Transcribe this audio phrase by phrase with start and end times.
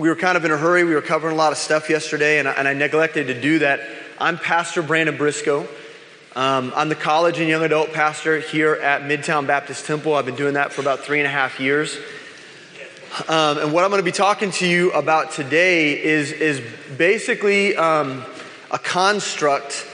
[0.00, 0.82] we were kind of in a hurry.
[0.82, 3.58] We were covering a lot of stuff yesterday, and I, and I neglected to do
[3.58, 3.80] that.
[4.18, 5.68] I'm Pastor Brandon Briscoe.
[6.34, 10.14] Um, I'm the college and young adult pastor here at Midtown Baptist Temple.
[10.14, 11.98] I've been doing that for about three and a half years.
[13.28, 16.62] Um, and what I'm going to be talking to you about today is, is
[16.96, 18.24] basically um,
[18.70, 19.86] a construct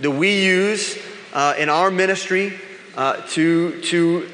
[0.00, 0.98] that we use
[1.32, 2.60] uh, in our ministry
[2.98, 4.28] uh, to, to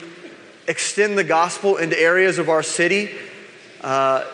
[0.67, 3.13] extend the gospel into areas of our city
[3.83, 4.25] uh,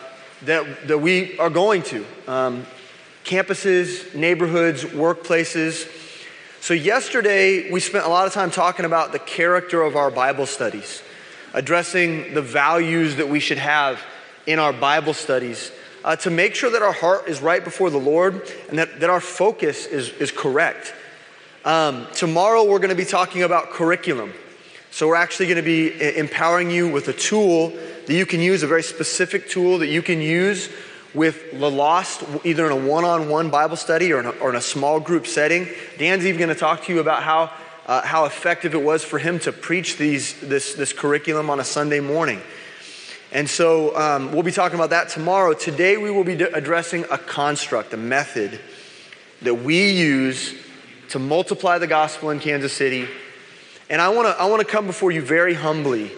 [0.43, 2.65] that, that we are going to um,
[3.23, 5.91] campuses, neighborhoods, workplaces.
[6.61, 10.45] So, yesterday we spent a lot of time talking about the character of our Bible
[10.45, 11.01] studies,
[11.53, 14.01] addressing the values that we should have
[14.45, 15.71] in our Bible studies.
[16.03, 19.09] Uh, to make sure that our heart is right before the Lord and that, that
[19.09, 20.93] our focus is, is correct.
[21.65, 24.33] Um, tomorrow, we're going to be talking about curriculum.
[24.91, 27.73] So, we're actually going to be empowering you with a tool
[28.07, 30.69] that you can use, a very specific tool that you can use
[31.13, 34.49] with the lost, either in a one on one Bible study or in, a, or
[34.49, 35.67] in a, small group setting.
[35.97, 37.51] Dan's even going to talk to you about how,
[37.85, 41.63] uh, how effective it was for him to preach these, this, this curriculum on a
[41.63, 42.41] Sunday morning.
[43.31, 45.53] And so um, we'll be talking about that tomorrow.
[45.53, 48.59] Today, we will be addressing a construct, a method
[49.41, 50.55] that we use
[51.09, 53.07] to multiply the gospel in Kansas City.
[53.89, 56.11] And I want to I want to come before you very humbly.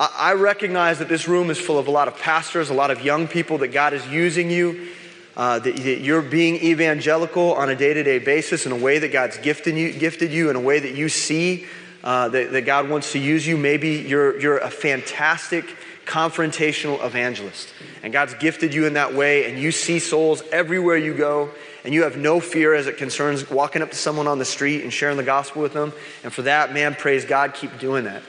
[0.00, 3.04] I, recognize that this room is full of a lot of pastors, a lot of
[3.04, 4.88] young people that God is using you.
[5.36, 9.36] Uh, that, that, you're being evangelical on a day-to-day basis in a way that God's
[9.38, 11.66] gifted you, gifted you in a way that you see
[12.04, 13.56] uh, that, that God wants to use you.
[13.56, 15.64] Maybe you're, you're a fantastic
[16.06, 21.14] confrontational evangelist, and God's gifted you in that way, and you see souls everywhere you
[21.14, 21.50] go
[21.84, 24.82] and you have no fear as it concerns walking up to someone on the street
[24.82, 25.92] and sharing the gospel with them.
[26.22, 28.22] And for that, man, praise God, keep doing that.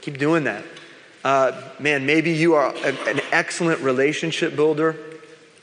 [0.00, 0.64] Keep doing that.
[1.24, 4.96] Uh, man, maybe you are an excellent relationship builder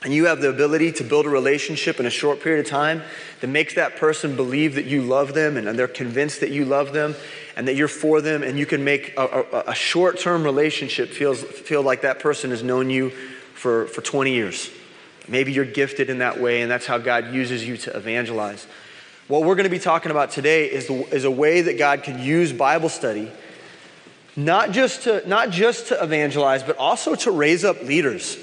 [0.02, 3.02] and you have the ability to build a relationship in a short period of time
[3.40, 6.94] that makes that person believe that you love them and they're convinced that you love
[6.94, 7.14] them
[7.56, 11.42] and that you're for them and you can make a, a, a short-term relationship feels,
[11.42, 13.10] feel like that person has known you
[13.54, 14.70] for, for 20 years
[15.30, 18.66] Maybe you're gifted in that way, and that's how God uses you to evangelize.
[19.28, 22.02] What we're going to be talking about today is, the, is a way that God
[22.02, 23.30] can use Bible study
[24.44, 28.38] not just to, not just to evangelize, but also to raise up leaders.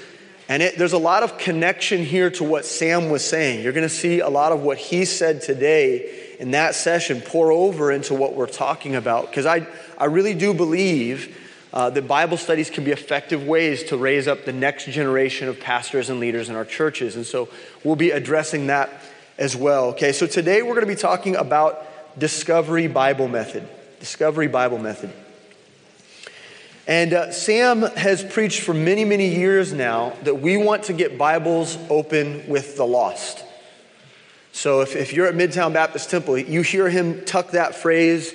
[0.49, 3.63] And it, there's a lot of connection here to what Sam was saying.
[3.63, 7.51] You're going to see a lot of what he said today in that session pour
[7.51, 9.29] over into what we're talking about.
[9.29, 11.35] Because I, I really do believe
[11.73, 15.59] uh, that Bible studies can be effective ways to raise up the next generation of
[15.59, 17.15] pastors and leaders in our churches.
[17.15, 17.49] And so
[17.83, 18.89] we'll be addressing that
[19.37, 19.89] as well.
[19.89, 21.85] Okay, so today we're going to be talking about
[22.17, 23.67] Discovery Bible Method.
[23.99, 25.11] Discovery Bible Method.
[26.87, 31.17] And uh, Sam has preached for many, many years now that we want to get
[31.17, 33.43] Bibles open with the lost.
[34.53, 38.33] So if, if you're at Midtown Baptist Temple, you hear him tuck that phrase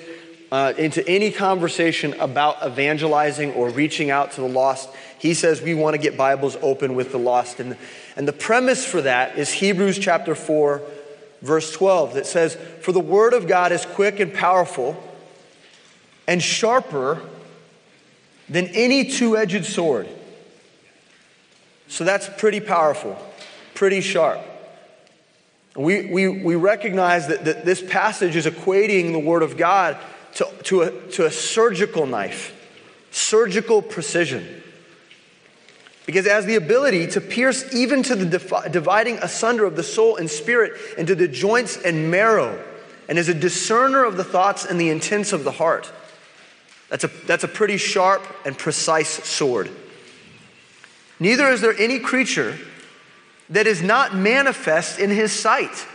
[0.51, 4.87] uh, into any conversation about evangelizing or reaching out to the lost,
[5.17, 7.59] he says we want to get Bibles open with the lost.
[7.59, 7.75] And,
[8.15, 10.79] and the premise for that is Hebrews chapter 4,
[11.41, 14.95] verse 12, that says, For the word of God is quick and powerful
[16.27, 17.19] and sharper
[18.49, 20.07] than any two edged sword.
[21.87, 23.17] So that's pretty powerful,
[23.75, 24.39] pretty sharp.
[25.75, 29.97] We, we, we recognize that, that this passage is equating the Word of God
[30.35, 32.53] to, to, a, to a surgical knife,
[33.11, 34.61] surgical precision.
[36.05, 40.17] Because it has the ability to pierce even to the dividing asunder of the soul
[40.17, 42.61] and spirit into the joints and marrow,
[43.07, 45.91] and is a discerner of the thoughts and the intents of the heart.
[46.93, 49.71] That's a, that's a pretty sharp and precise sword.
[51.19, 52.55] Neither is there any creature
[53.49, 55.87] that is not manifest in his sight.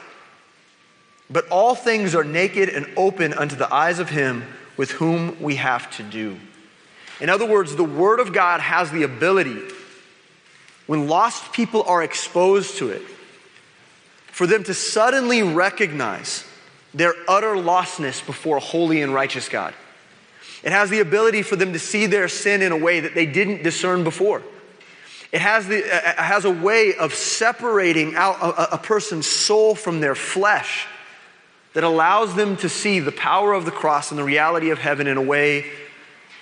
[1.30, 4.44] But all things are naked and open unto the eyes of him
[4.76, 6.36] with whom we have to do.
[7.20, 9.56] In other words, the Word of God has the ability,
[10.88, 13.02] when lost people are exposed to it,
[14.32, 16.44] for them to suddenly recognize
[16.92, 19.74] their utter lostness before a holy and righteous God.
[20.62, 23.26] It has the ability for them to see their sin in a way that they
[23.26, 24.42] didn't discern before.
[25.30, 30.00] It has, the, it has a way of separating out a, a person's soul from
[30.00, 30.86] their flesh
[31.74, 35.06] that allows them to see the power of the cross and the reality of heaven
[35.06, 35.66] in a way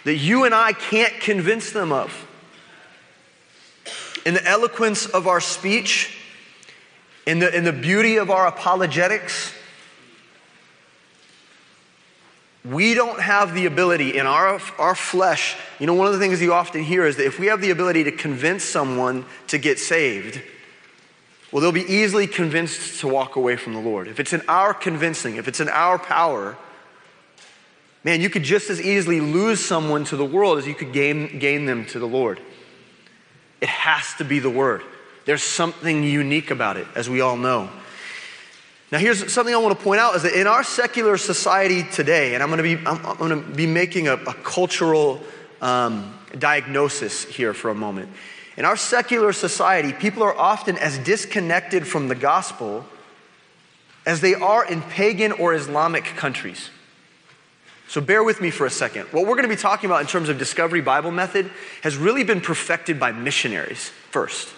[0.05, 2.27] that you and I can't convince them of.
[4.25, 6.17] In the eloquence of our speech,
[7.27, 9.53] in the, in the beauty of our apologetics,
[12.71, 15.57] we don't have the ability in our, our flesh.
[15.79, 17.71] You know, one of the things you often hear is that if we have the
[17.71, 20.41] ability to convince someone to get saved,
[21.53, 24.09] well, they'll be easily convinced to walk away from the Lord.
[24.09, 26.57] If it's in our convincing, if it's in our power,
[28.05, 31.39] man, you could just as easily lose someone to the world as you could gain,
[31.39, 32.41] gain them to the Lord.
[33.61, 34.83] It has to be the Word.
[35.25, 37.71] There's something unique about it, as we all know.
[38.93, 42.35] Now, here's something I want to point out is that in our secular society today,
[42.35, 45.21] and I'm going to be, I'm, going to be making a, a cultural
[45.61, 48.11] um, diagnosis here for a moment.
[48.57, 52.87] In our secular society, people are often as disconnected from the gospel
[54.07, 56.71] as they are in pagan or Islamic countries.
[57.89, 59.07] So bear with me for a second.
[59.13, 61.51] What we're going to be talking about in terms of Discovery Bible Method
[61.83, 64.49] has really been perfected by missionaries first.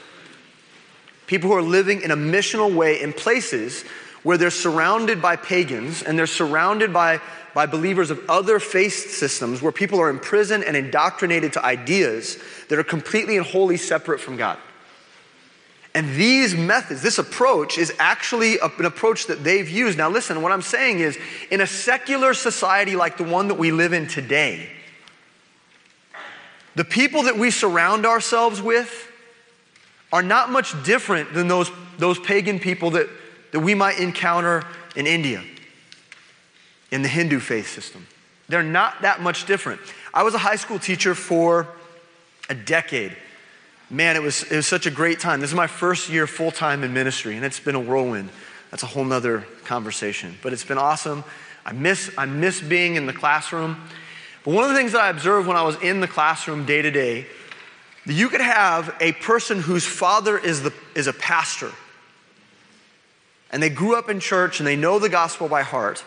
[1.26, 3.84] People who are living in a missional way in places
[4.22, 7.20] where they're surrounded by pagans and they're surrounded by,
[7.54, 12.38] by believers of other faith systems, where people are imprisoned and indoctrinated to ideas
[12.68, 14.58] that are completely and wholly separate from God.
[15.94, 19.98] And these methods, this approach, is actually an approach that they've used.
[19.98, 21.18] Now, listen, what I'm saying is
[21.50, 24.70] in a secular society like the one that we live in today,
[26.74, 29.10] the people that we surround ourselves with
[30.12, 33.08] are not much different than those, those pagan people that
[33.52, 34.64] that we might encounter
[34.96, 35.42] in India,
[36.90, 38.06] in the Hindu faith system.
[38.48, 39.80] They're not that much different.
[40.12, 41.68] I was a high school teacher for
[42.48, 43.16] a decade.
[43.90, 45.40] Man, it was, it was such a great time.
[45.40, 48.30] This is my first year full time in ministry, and it's been a whirlwind.
[48.70, 50.36] That's a whole nother conversation.
[50.42, 51.24] But it's been awesome.
[51.64, 53.76] I miss, I miss being in the classroom.
[54.44, 56.82] But one of the things that I observed when I was in the classroom day
[56.82, 57.26] to day,
[58.06, 61.72] that you could have a person whose father is, the, is a pastor
[63.50, 66.04] and they grew up in church and they know the gospel by heart,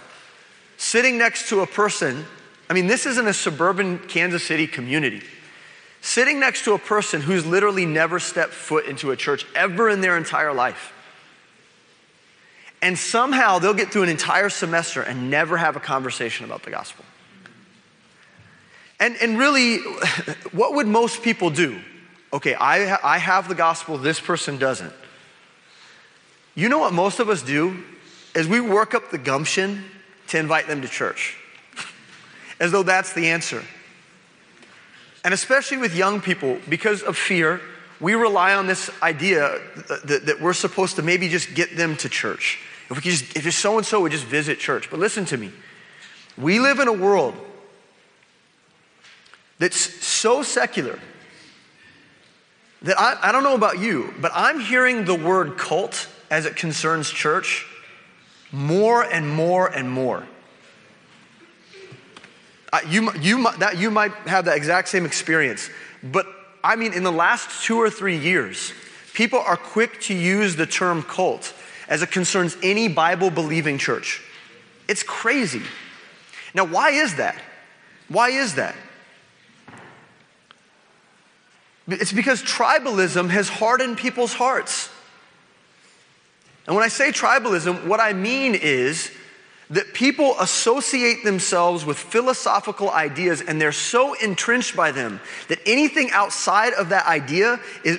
[0.77, 2.25] sitting next to a person,
[2.69, 5.21] I mean, this isn't a suburban Kansas City community.
[6.01, 10.01] Sitting next to a person who's literally never stepped foot into a church ever in
[10.01, 10.93] their entire life.
[12.81, 16.71] And somehow they'll get through an entire semester and never have a conversation about the
[16.71, 17.05] gospel.
[18.99, 19.77] And, and really,
[20.51, 21.79] what would most people do?
[22.33, 24.93] Okay, I, I have the gospel, this person doesn't.
[26.55, 27.83] You know what most of us do?
[28.35, 29.83] Is we work up the gumption
[30.27, 31.37] to invite them to church,
[32.59, 33.63] as though that's the answer.
[35.23, 37.61] And especially with young people, because of fear,
[37.99, 39.59] we rely on this idea
[40.05, 42.59] that, that we're supposed to maybe just get them to church.
[42.89, 44.89] If we just, if so and so, we just visit church.
[44.89, 45.51] But listen to me.
[46.37, 47.35] We live in a world
[49.59, 50.99] that's so secular
[52.81, 56.55] that I, I don't know about you, but I'm hearing the word cult as it
[56.55, 57.67] concerns church
[58.51, 60.25] more and more and more.
[62.87, 65.69] You, you, that, you might have the exact same experience,
[66.01, 66.25] but
[66.63, 68.71] I mean, in the last two or three years,
[69.13, 71.53] people are quick to use the term cult
[71.89, 74.23] as it concerns any Bible believing church.
[74.87, 75.61] It's crazy.
[76.53, 77.41] Now, why is that?
[78.07, 78.75] Why is that?
[81.87, 84.89] It's because tribalism has hardened people's hearts.
[86.67, 89.11] And when I say tribalism, what I mean is
[89.71, 96.11] that people associate themselves with philosophical ideas and they're so entrenched by them that anything
[96.11, 97.97] outside of that idea is,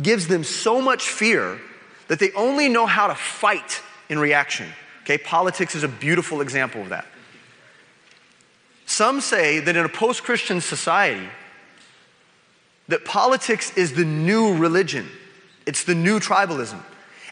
[0.00, 1.60] gives them so much fear
[2.06, 4.68] that they only know how to fight in reaction.
[5.02, 7.06] Okay, politics is a beautiful example of that.
[8.86, 11.28] Some say that in a post Christian society,
[12.88, 15.08] that politics is the new religion,
[15.66, 16.80] it's the new tribalism.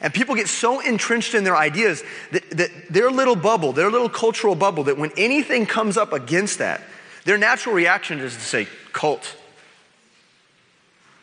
[0.00, 4.09] And people get so entrenched in their ideas that, that their little bubble, their little
[4.09, 6.83] cultural bubble, that when anything comes up against that,
[7.25, 9.37] their natural reaction is to say, cult.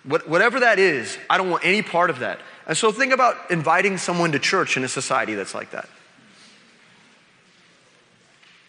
[0.04, 2.40] What, whatever that is, I don't want any part of that.
[2.68, 5.90] And so think about inviting someone to church in a society that's like that.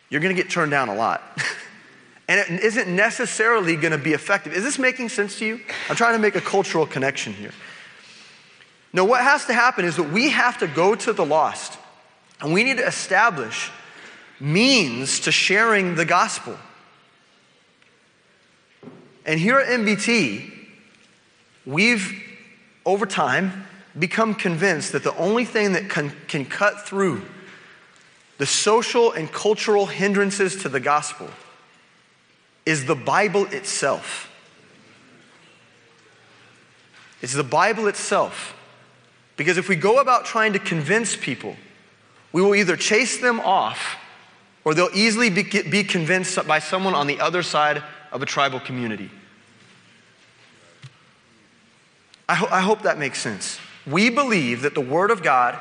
[0.08, 1.22] You're going to get turned down a lot.
[2.28, 4.52] and it isn't necessarily going to be effective.
[4.52, 5.60] Is this making sense to you?
[5.90, 7.52] I'm trying to make a cultural connection here.
[8.96, 11.78] No, what has to happen is that we have to go to the lost
[12.40, 13.70] and we need to establish
[14.40, 16.56] means to sharing the gospel.
[19.24, 20.50] And here at MBT,
[21.64, 22.26] we've
[22.86, 23.66] over time,
[23.98, 27.20] become convinced that the only thing that can, can cut through
[28.38, 31.28] the social and cultural hindrances to the gospel
[32.64, 34.30] is the Bible itself.
[37.20, 38.55] It's the Bible itself.
[39.36, 41.56] Because if we go about trying to convince people,
[42.32, 43.96] we will either chase them off
[44.64, 48.60] or they'll easily be, be convinced by someone on the other side of a tribal
[48.60, 49.10] community.
[52.28, 53.60] I, ho- I hope that makes sense.
[53.86, 55.60] We believe that the Word of God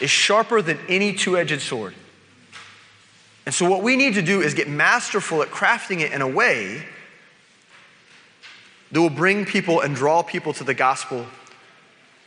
[0.00, 1.94] is sharper than any two edged sword.
[3.46, 6.28] And so, what we need to do is get masterful at crafting it in a
[6.28, 6.84] way
[8.90, 11.26] that will bring people and draw people to the gospel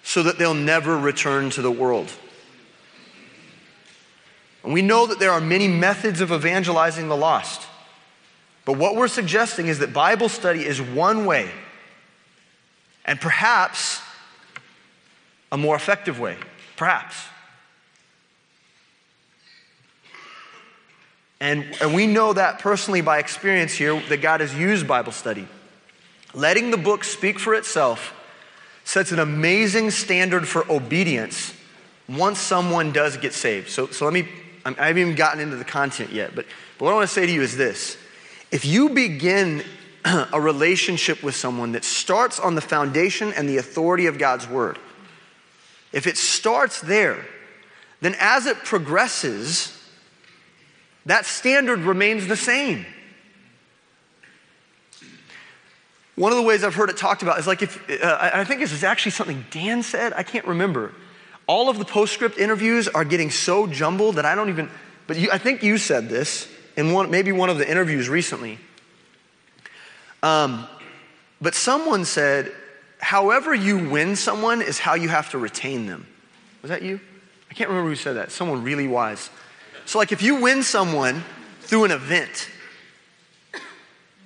[0.07, 2.09] so that they'll never return to the world.
[4.63, 7.67] And we know that there are many methods of evangelizing the lost.
[8.63, 11.51] But what we're suggesting is that Bible study is one way,
[13.03, 13.99] and perhaps
[15.51, 16.37] a more effective way.
[16.77, 17.17] Perhaps.
[21.41, 25.49] And, and we know that personally by experience here that God has used Bible study.
[26.33, 28.13] Letting the book speak for itself
[28.87, 31.53] sets an amazing standard for obedience
[32.07, 33.69] once someone does get saved.
[33.69, 34.29] So, so let me,
[34.63, 36.45] I haven't even gotten into the content yet, but,
[36.77, 37.97] but what I want to say to you is this.
[38.49, 39.65] If you begin
[40.05, 44.79] a relationship with someone that starts on the foundation and the authority of God's word,
[45.91, 47.25] if it starts there,
[47.99, 49.77] then as it progresses,
[51.07, 52.85] that standard remains the same.
[56.17, 58.59] One of the ways I've heard it talked about is like if, uh, I think
[58.59, 60.91] this is actually something Dan said, I can't remember.
[61.45, 64.71] All of the postscript interviews are getting so jumbled that I don't even,
[65.05, 68.57] but you, I think you said this in one, maybe one of the interviews recently.
[70.23, 70.65] Um,
[71.39, 72.51] but someone said,
[72.97, 76.07] however you win someone is how you have to retain them.
[76.63, 76.99] Was that you?
[77.51, 78.31] I can't remember who said that.
[78.31, 79.29] Someone really wise.
[79.85, 81.23] So, like, if you win someone
[81.61, 82.49] through an event,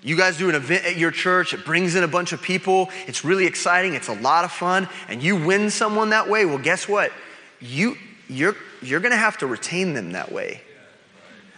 [0.03, 2.89] you guys do an event at your church, it brings in a bunch of people,
[3.05, 6.58] it's really exciting, it's a lot of fun, and you win someone that way, well,
[6.58, 7.12] guess what?
[7.60, 10.62] You, you're, you're gonna have to retain them that way.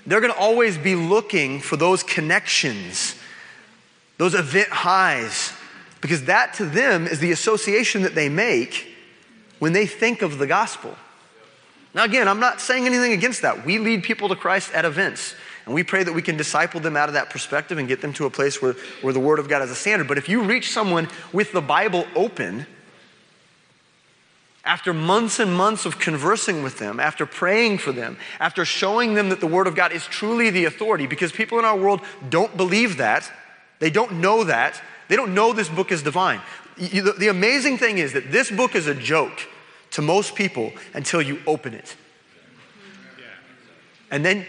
[0.05, 3.15] They're gonna always be looking for those connections,
[4.17, 5.53] those event highs,
[6.01, 8.89] because that to them is the association that they make
[9.59, 10.93] when they think of the gospel.
[11.93, 13.65] Now, again, I'm not saying anything against that.
[13.65, 15.35] We lead people to Christ at events,
[15.65, 18.13] and we pray that we can disciple them out of that perspective and get them
[18.13, 20.08] to a place where, where the Word of God is a standard.
[20.08, 22.65] But if you reach someone with the Bible open,
[24.65, 29.29] after months and months of conversing with them, after praying for them, after showing them
[29.29, 32.55] that the Word of God is truly the authority, because people in our world don't
[32.55, 33.29] believe that,
[33.79, 36.41] they don't know that, they don't know this book is divine.
[36.77, 39.48] The, the amazing thing is that this book is a joke
[39.91, 41.96] to most people until you open it.
[44.10, 44.46] And then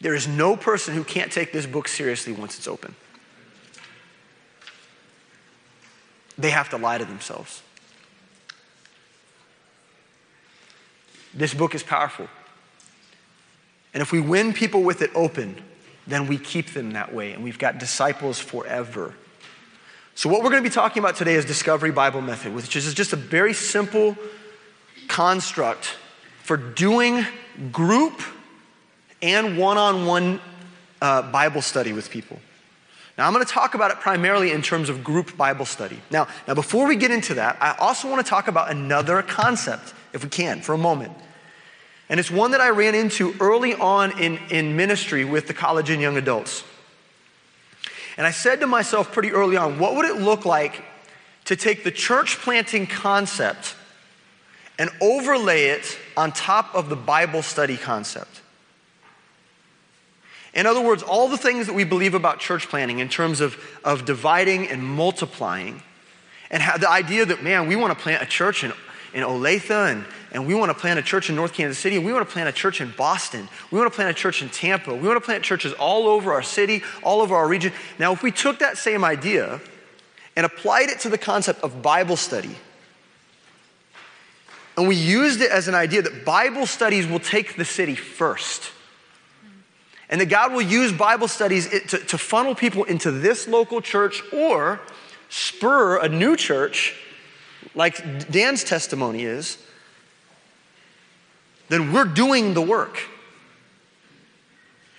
[0.00, 2.94] there is no person who can't take this book seriously once it's open.
[6.38, 7.62] They have to lie to themselves.
[11.32, 12.28] This book is powerful.
[13.94, 15.62] And if we win people with it open,
[16.06, 19.14] then we keep them that way, and we've got disciples forever.
[20.14, 22.92] So, what we're going to be talking about today is Discovery Bible Method, which is
[22.94, 24.16] just a very simple
[25.08, 25.96] construct
[26.42, 27.26] for doing
[27.72, 28.22] group
[29.26, 30.40] and one on one
[31.00, 32.38] Bible study with people.
[33.18, 35.98] Now, I'm going to talk about it primarily in terms of group Bible study.
[36.10, 39.94] Now, now, before we get into that, I also want to talk about another concept,
[40.12, 41.12] if we can, for a moment.
[42.08, 45.88] And it's one that I ran into early on in, in ministry with the college
[45.88, 46.62] and young adults.
[48.18, 50.82] And I said to myself pretty early on, what would it look like
[51.46, 53.74] to take the church planting concept
[54.78, 58.42] and overlay it on top of the Bible study concept?
[60.56, 63.58] In other words, all the things that we believe about church planting in terms of,
[63.84, 65.82] of dividing and multiplying,
[66.50, 68.72] and the idea that, man, we want to plant a church in,
[69.12, 72.06] in Olathe and, and we want to plant a church in North Kansas City, and
[72.06, 73.48] we want to plant a church in Boston.
[73.70, 74.94] We want to plant a church in Tampa.
[74.94, 77.72] We want to plant churches all over our city, all over our region.
[77.98, 79.60] Now, if we took that same idea
[80.36, 82.56] and applied it to the concept of Bible study,
[84.78, 88.72] and we used it as an idea that Bible studies will take the city first.
[90.08, 94.22] And that God will use Bible studies to, to funnel people into this local church
[94.32, 94.80] or
[95.28, 96.94] spur a new church,
[97.74, 99.58] like Dan's testimony is,
[101.68, 103.00] then we're doing the work.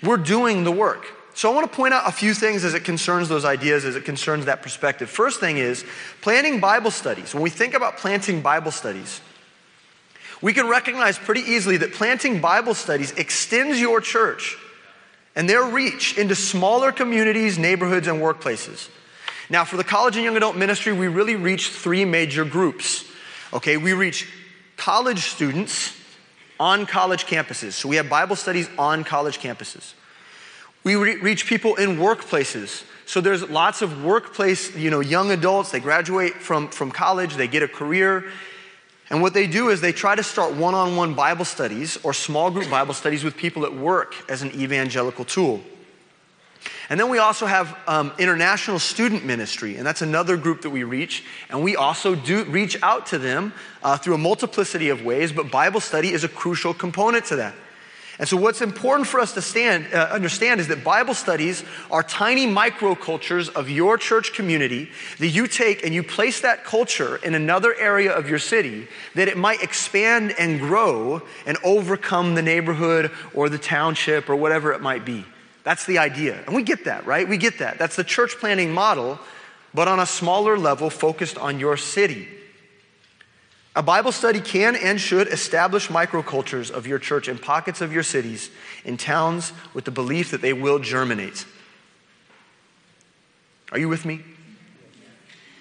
[0.04, 1.06] We're doing the work.
[1.34, 3.96] So I want to point out a few things as it concerns those ideas, as
[3.96, 5.10] it concerns that perspective.
[5.10, 5.86] First thing is
[6.22, 7.34] planning Bible studies.
[7.34, 9.22] When we think about planting Bible studies,
[10.42, 14.58] we can recognize pretty easily that planting Bible studies extends your church
[15.38, 18.90] and their reach into smaller communities, neighborhoods, and workplaces.
[19.52, 23.06] Now, for the college and young adult ministry, we really reach three major groups.
[23.54, 24.28] Okay, we reach
[24.78, 25.96] college students
[26.60, 27.74] on college campuses.
[27.74, 29.94] So we have Bible studies on college campuses.
[30.84, 32.84] We re- reach people in workplaces.
[33.06, 37.48] So there's lots of workplace, you know, young adults, they graduate from, from college, they
[37.48, 38.26] get a career,
[39.10, 42.14] and what they do is they try to start one on one Bible studies or
[42.14, 45.62] small group Bible studies with people at work as an evangelical tool.
[46.90, 50.84] And then we also have um, international student ministry, and that's another group that we
[50.84, 51.24] reach.
[51.50, 55.52] And we also do reach out to them uh, through a multiplicity of ways, but
[55.52, 57.56] Bible study is a crucial component to that.
[58.20, 62.02] And so, what's important for us to stand, uh, understand is that Bible studies are
[62.02, 67.36] tiny microcultures of your church community that you take and you place that culture in
[67.36, 73.12] another area of your city that it might expand and grow and overcome the neighborhood
[73.36, 75.24] or the township or whatever it might be.
[75.64, 76.42] That's the idea.
[76.48, 77.28] And we get that, right?
[77.28, 77.78] We get that.
[77.78, 79.20] That's the church planning model,
[79.76, 82.28] but on a smaller level focused on your city.
[83.78, 88.02] A Bible study can and should establish microcultures of your church in pockets of your
[88.02, 88.50] cities,
[88.84, 91.46] in towns, with the belief that they will germinate.
[93.72, 94.22] Are you with me?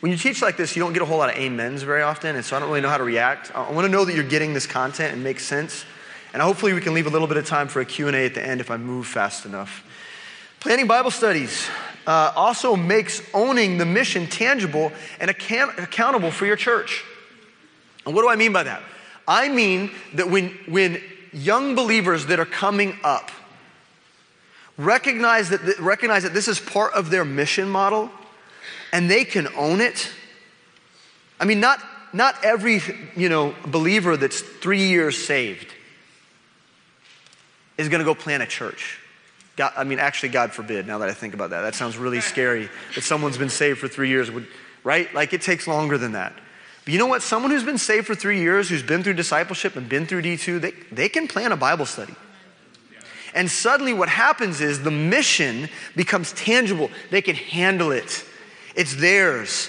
[0.00, 2.36] When you teach like this, you don't get a whole lot of amens very often,
[2.36, 3.54] and so I don't really know how to react.
[3.54, 5.84] I want to know that you're getting this content and makes sense.
[6.32, 8.42] And hopefully we can leave a little bit of time for a Q&A at the
[8.42, 9.84] end if I move fast enough.
[10.60, 11.68] Planning Bible studies
[12.06, 17.04] uh, also makes owning the mission tangible and account- accountable for your church.
[18.06, 18.82] And what do I mean by that?
[19.28, 23.30] I mean that when, when young believers that are coming up
[24.78, 28.10] recognize that, recognize that this is part of their mission model
[28.92, 30.10] and they can own it.
[31.40, 32.80] I mean, not, not every
[33.16, 35.72] you know, believer that's three years saved
[37.76, 39.00] is going to go plant a church.
[39.56, 41.62] God, I mean, actually, God forbid, now that I think about that.
[41.62, 44.46] That sounds really scary that someone's been saved for three years, would,
[44.84, 45.12] right?
[45.14, 46.34] Like, it takes longer than that.
[46.86, 47.20] But you know what?
[47.20, 50.60] Someone who's been saved for three years, who's been through discipleship and been through D2,
[50.60, 52.14] they, they can plan a Bible study.
[53.34, 56.88] And suddenly, what happens is the mission becomes tangible.
[57.10, 58.24] They can handle it,
[58.76, 59.68] it's theirs.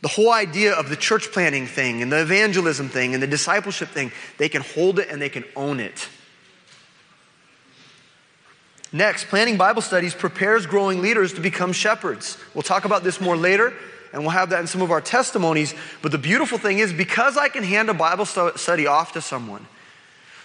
[0.00, 3.88] The whole idea of the church planting thing and the evangelism thing and the discipleship
[3.88, 6.08] thing, they can hold it and they can own it.
[8.92, 12.38] Next, planning Bible studies prepares growing leaders to become shepherds.
[12.54, 13.74] We'll talk about this more later
[14.12, 15.74] and we'll have that in some of our testimonies.
[16.02, 19.66] But the beautiful thing is, because I can hand a Bible study off to someone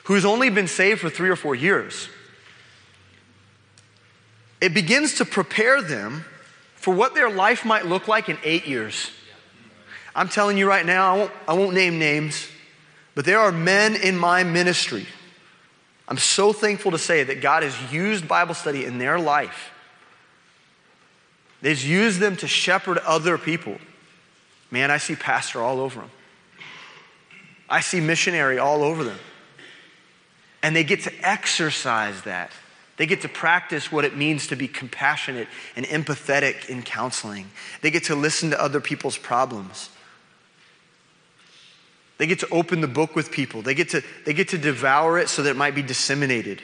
[0.04, 2.10] who's only been saved for three or four years,
[4.62, 6.26] it begins to prepare them
[6.76, 9.12] for what their life might look like in eight years.
[10.16, 12.48] I'm telling you right now, I won't, I won't name names,
[13.16, 15.08] but there are men in my ministry.
[16.08, 19.73] I'm so thankful to say that God has used Bible study in their life
[21.64, 23.78] He's used them to shepherd other people.
[24.70, 26.12] Man, I see pastor all over them.
[27.70, 29.20] I see missionary all over them.
[30.62, 32.52] And they get to exercise that.
[32.98, 37.50] They get to practice what it means to be compassionate and empathetic in counseling.
[37.82, 39.90] They get to listen to other people's problems.
[42.18, 43.62] They get to open the book with people.
[43.62, 46.62] They get to, they get to devour it so that it might be disseminated.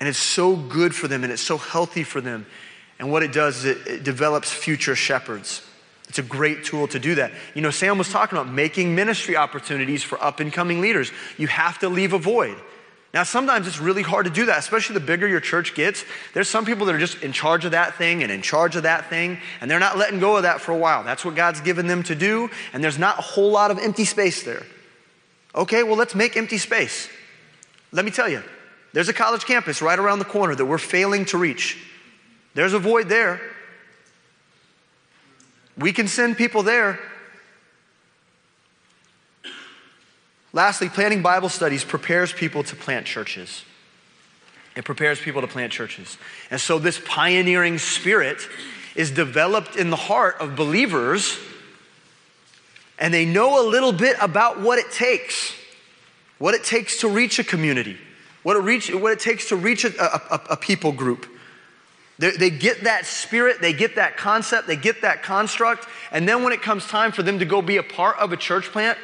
[0.00, 2.46] And it's so good for them and it's so healthy for them.
[2.98, 5.62] And what it does is it, it develops future shepherds.
[6.08, 7.32] It's a great tool to do that.
[7.54, 11.12] You know, Sam was talking about making ministry opportunities for up and coming leaders.
[11.38, 12.56] You have to leave a void.
[13.12, 16.04] Now, sometimes it's really hard to do that, especially the bigger your church gets.
[16.32, 18.84] There's some people that are just in charge of that thing and in charge of
[18.84, 21.02] that thing, and they're not letting go of that for a while.
[21.02, 24.04] That's what God's given them to do, and there's not a whole lot of empty
[24.04, 24.64] space there.
[25.54, 27.08] Okay, well, let's make empty space.
[27.90, 28.44] Let me tell you,
[28.92, 31.78] there's a college campus right around the corner that we're failing to reach.
[32.54, 33.40] There's a void there.
[35.76, 36.98] We can send people there.
[40.52, 43.64] Lastly, planning Bible studies prepares people to plant churches.
[44.74, 46.18] It prepares people to plant churches.
[46.50, 48.38] And so, this pioneering spirit
[48.96, 51.38] is developed in the heart of believers,
[52.98, 55.54] and they know a little bit about what it takes,
[56.38, 57.96] what it takes to reach a community
[58.42, 61.26] what it, reach, what it takes to reach a, a, a people group.
[62.18, 66.42] They, they get that spirit, they get that concept, they get that construct, and then
[66.42, 68.98] when it comes time for them to go be a part of a church plant,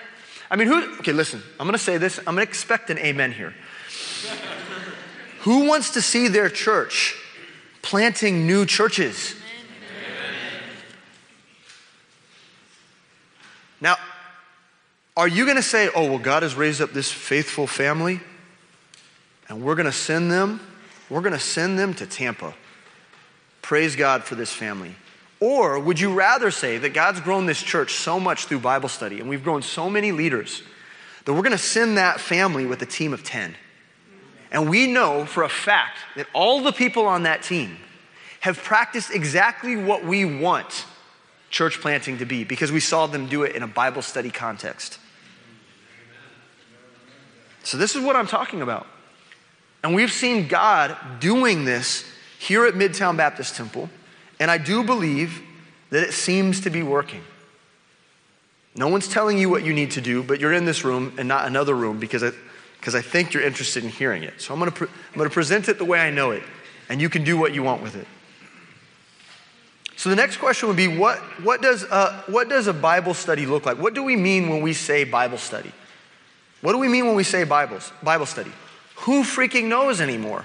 [0.51, 3.55] I mean, who, okay, listen, I'm gonna say this, I'm gonna expect an amen here.
[5.40, 7.14] Who wants to see their church
[7.81, 9.37] planting new churches?
[13.81, 13.96] Now,
[15.16, 18.20] are you going to say, oh, well, God has raised up this faithful family
[19.48, 20.61] and we're going to send them,
[21.09, 22.54] we're going to send them to Tampa.
[23.62, 24.94] Praise God for this family.
[25.38, 29.20] Or would you rather say that God's grown this church so much through Bible study
[29.20, 30.62] and we've grown so many leaders
[31.24, 33.54] that we're going to send that family with a team of 10?
[34.50, 37.76] And we know for a fact that all the people on that team
[38.40, 40.87] have practiced exactly what we want
[41.50, 44.98] church planting to be because we saw them do it in a Bible study context.
[47.64, 48.87] So, this is what I'm talking about.
[49.87, 52.05] And we've seen God doing this
[52.40, 53.88] here at Midtown Baptist Temple,
[54.40, 55.40] and I do believe
[55.90, 57.22] that it seems to be working.
[58.75, 61.29] No one's telling you what you need to do, but you're in this room and
[61.29, 62.33] not another room because I,
[62.81, 64.40] because I think you're interested in hearing it.
[64.40, 66.42] So I'm going, to pre- I'm going to present it the way I know it,
[66.88, 68.09] and you can do what you want with it.
[69.94, 73.46] So the next question would be what, what, does a, what does a Bible study
[73.46, 73.79] look like?
[73.79, 75.70] What do we mean when we say Bible study?
[76.61, 78.51] What do we mean when we say Bibles, Bible study?
[78.96, 80.44] Who freaking knows anymore?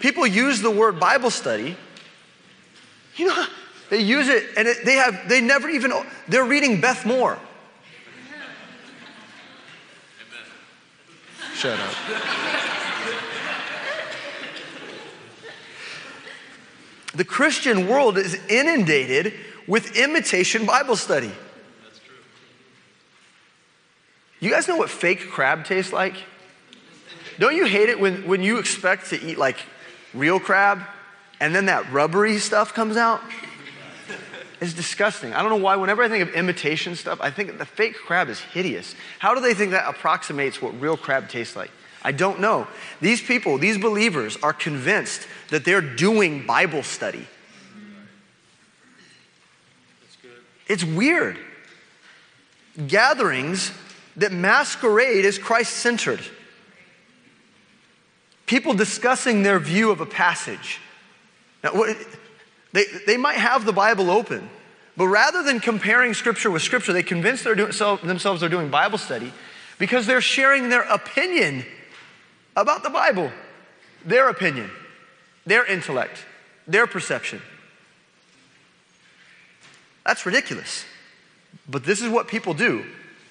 [0.00, 1.76] People use the word Bible study.
[3.16, 3.46] You know,
[3.90, 5.92] they use it and it, they have, they never even,
[6.28, 7.38] they're reading Beth Moore.
[11.54, 11.94] Shut up.
[17.14, 19.34] the Christian world is inundated
[19.66, 21.30] with imitation Bible study.
[21.84, 22.16] That's true.
[24.40, 26.14] You guys know what fake crab tastes like?
[27.40, 29.56] Don't you hate it when, when you expect to eat like
[30.12, 30.82] real crab
[31.40, 33.22] and then that rubbery stuff comes out?
[34.60, 35.32] It's disgusting.
[35.32, 38.28] I don't know why, whenever I think of imitation stuff, I think the fake crab
[38.28, 38.94] is hideous.
[39.18, 41.70] How do they think that approximates what real crab tastes like?
[42.02, 42.66] I don't know.
[43.00, 47.26] These people, these believers, are convinced that they're doing Bible study.
[50.68, 51.38] It's weird.
[52.86, 53.72] Gatherings
[54.16, 56.20] that masquerade as Christ centered.
[58.50, 60.80] People discussing their view of a passage.
[61.62, 61.96] Now, what,
[62.72, 64.50] they, they might have the Bible open,
[64.96, 69.32] but rather than comparing Scripture with Scripture, they convince themselves they're doing Bible study
[69.78, 71.64] because they're sharing their opinion
[72.56, 73.30] about the Bible,
[74.04, 74.68] their opinion,
[75.46, 76.18] their intellect,
[76.66, 77.40] their perception.
[80.04, 80.84] That's ridiculous.
[81.68, 82.84] But this is what people do.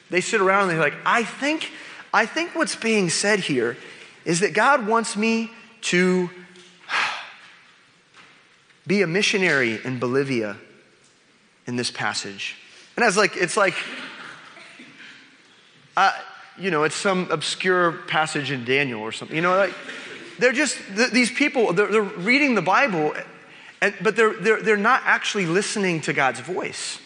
[0.10, 1.71] They sit around and they're like, I think,
[2.13, 3.75] I think what's being said here
[4.25, 5.51] is that God wants me
[5.82, 6.29] to
[8.88, 10.58] be a missionary in Bolivia
[11.67, 12.55] in this passage.
[12.97, 13.75] And it's like, it's like,
[15.95, 16.12] uh,
[16.58, 19.36] you know, it's some obscure passage in Daniel or something.
[19.36, 19.73] You know, like,
[20.39, 23.13] they're just, th- these people, they're, they're, reading the Bible,
[23.82, 26.99] and, but they're, they're, they're not actually listening to God's voice.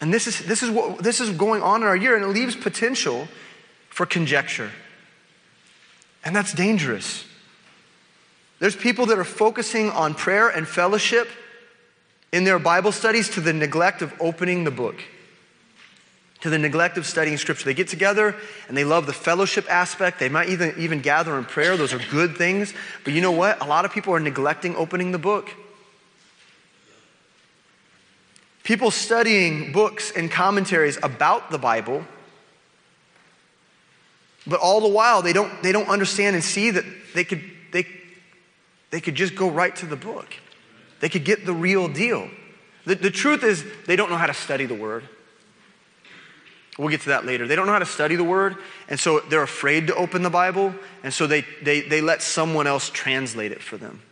[0.00, 2.28] And this is, this, is what, this is going on in our year, and it
[2.28, 3.28] leaves potential
[3.88, 4.70] for conjecture.
[6.26, 7.24] And that's dangerous.
[8.58, 11.28] There's people that are focusing on prayer and fellowship
[12.32, 14.96] in their Bible studies to the neglect of opening the book,
[16.40, 17.66] to the neglect of studying Scripture.
[17.66, 18.34] They get together
[18.66, 20.18] and they love the fellowship aspect.
[20.18, 21.76] They might even, even gather in prayer.
[21.76, 22.74] Those are good things.
[23.04, 23.62] But you know what?
[23.62, 25.48] A lot of people are neglecting opening the book.
[28.64, 32.04] People studying books and commentaries about the Bible,
[34.46, 37.86] but all the while they don't, they don't understand and see that they could, they,
[38.90, 40.34] they could just go right to the book.
[41.00, 42.28] They could get the real deal.
[42.84, 45.08] The, the truth is, they don't know how to study the Word.
[46.78, 47.46] We'll get to that later.
[47.46, 48.56] They don't know how to study the Word,
[48.88, 52.66] and so they're afraid to open the Bible, and so they, they, they let someone
[52.66, 54.02] else translate it for them.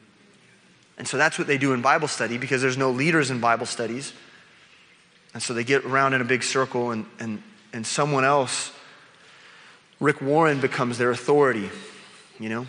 [0.96, 3.66] And so that's what they do in Bible study because there's no leaders in Bible
[3.66, 4.12] studies.
[5.34, 7.42] And so they get around in a big circle, and, and,
[7.72, 8.72] and someone else,
[10.00, 11.70] Rick Warren, becomes their authority,
[12.38, 12.66] you know?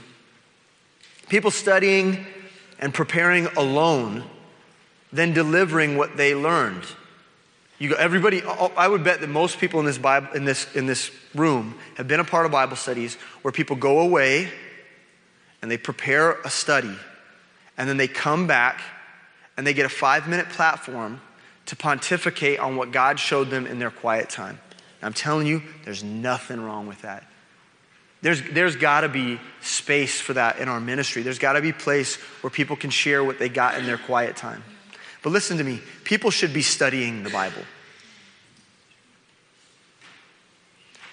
[1.29, 2.25] People studying
[2.79, 4.23] and preparing alone,
[5.11, 6.83] then delivering what they learned.
[7.77, 10.85] You go, everybody, I would bet that most people in this, Bible, in, this, in
[10.85, 14.49] this room have been a part of Bible studies where people go away
[15.61, 16.95] and they prepare a study,
[17.77, 18.81] and then they come back
[19.57, 21.19] and they get a five minute platform
[21.65, 24.59] to pontificate on what God showed them in their quiet time.
[25.05, 27.23] I'm telling you, there's nothing wrong with that.
[28.21, 31.21] There's, there's got to be space for that in our ministry.
[31.21, 34.35] There's got to be place where people can share what they got in their quiet
[34.35, 34.63] time.
[35.21, 37.61] But listen to me, people should be studying the Bible.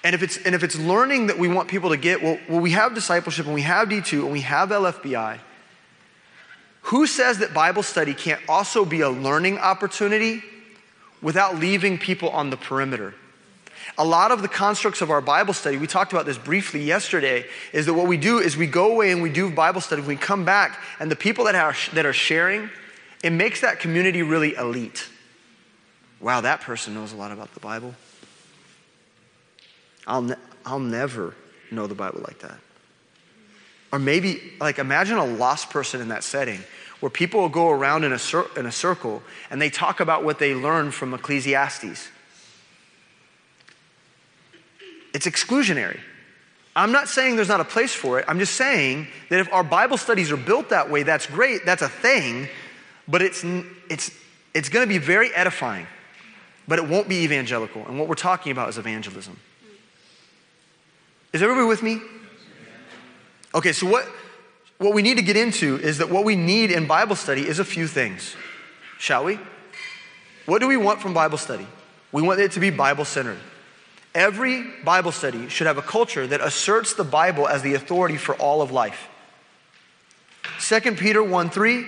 [0.04, 2.60] And if it's, and if it's learning that we want people to get, well, well,
[2.60, 5.38] we have discipleship and we have D2 and we have LFBI.
[6.86, 10.42] Who says that Bible study can't also be a learning opportunity
[11.20, 13.14] without leaving people on the perimeter?
[13.98, 17.44] A lot of the constructs of our Bible study, we talked about this briefly yesterday,
[17.72, 20.02] is that what we do is we go away and we do Bible study.
[20.02, 22.70] We come back, and the people that are, that are sharing,
[23.22, 25.08] it makes that community really elite.
[26.20, 27.94] Wow, that person knows a lot about the Bible.
[30.06, 31.34] I'll, ne- I'll never
[31.70, 32.58] know the Bible like that.
[33.92, 36.60] Or maybe, like, imagine a lost person in that setting
[37.00, 40.24] where people will go around in a, cir- in a circle and they talk about
[40.24, 42.08] what they learned from Ecclesiastes.
[45.12, 46.00] It's exclusionary.
[46.74, 48.24] I'm not saying there's not a place for it.
[48.28, 51.82] I'm just saying that if our Bible studies are built that way, that's great, that's
[51.82, 52.48] a thing,
[53.06, 53.44] but it's,
[53.90, 54.10] it's,
[54.54, 55.86] it's going to be very edifying,
[56.66, 57.84] but it won't be evangelical.
[57.86, 59.36] And what we're talking about is evangelism.
[61.34, 62.00] Is everybody with me?
[63.54, 64.08] Okay, so what,
[64.78, 67.58] what we need to get into is that what we need in Bible study is
[67.58, 68.34] a few things.
[68.98, 69.38] Shall we?
[70.46, 71.66] What do we want from Bible study?
[72.12, 73.38] We want it to be Bible centered.
[74.14, 78.34] Every Bible study should have a culture that asserts the Bible as the authority for
[78.34, 79.08] all of life.
[80.60, 81.86] 2 Peter 1 3,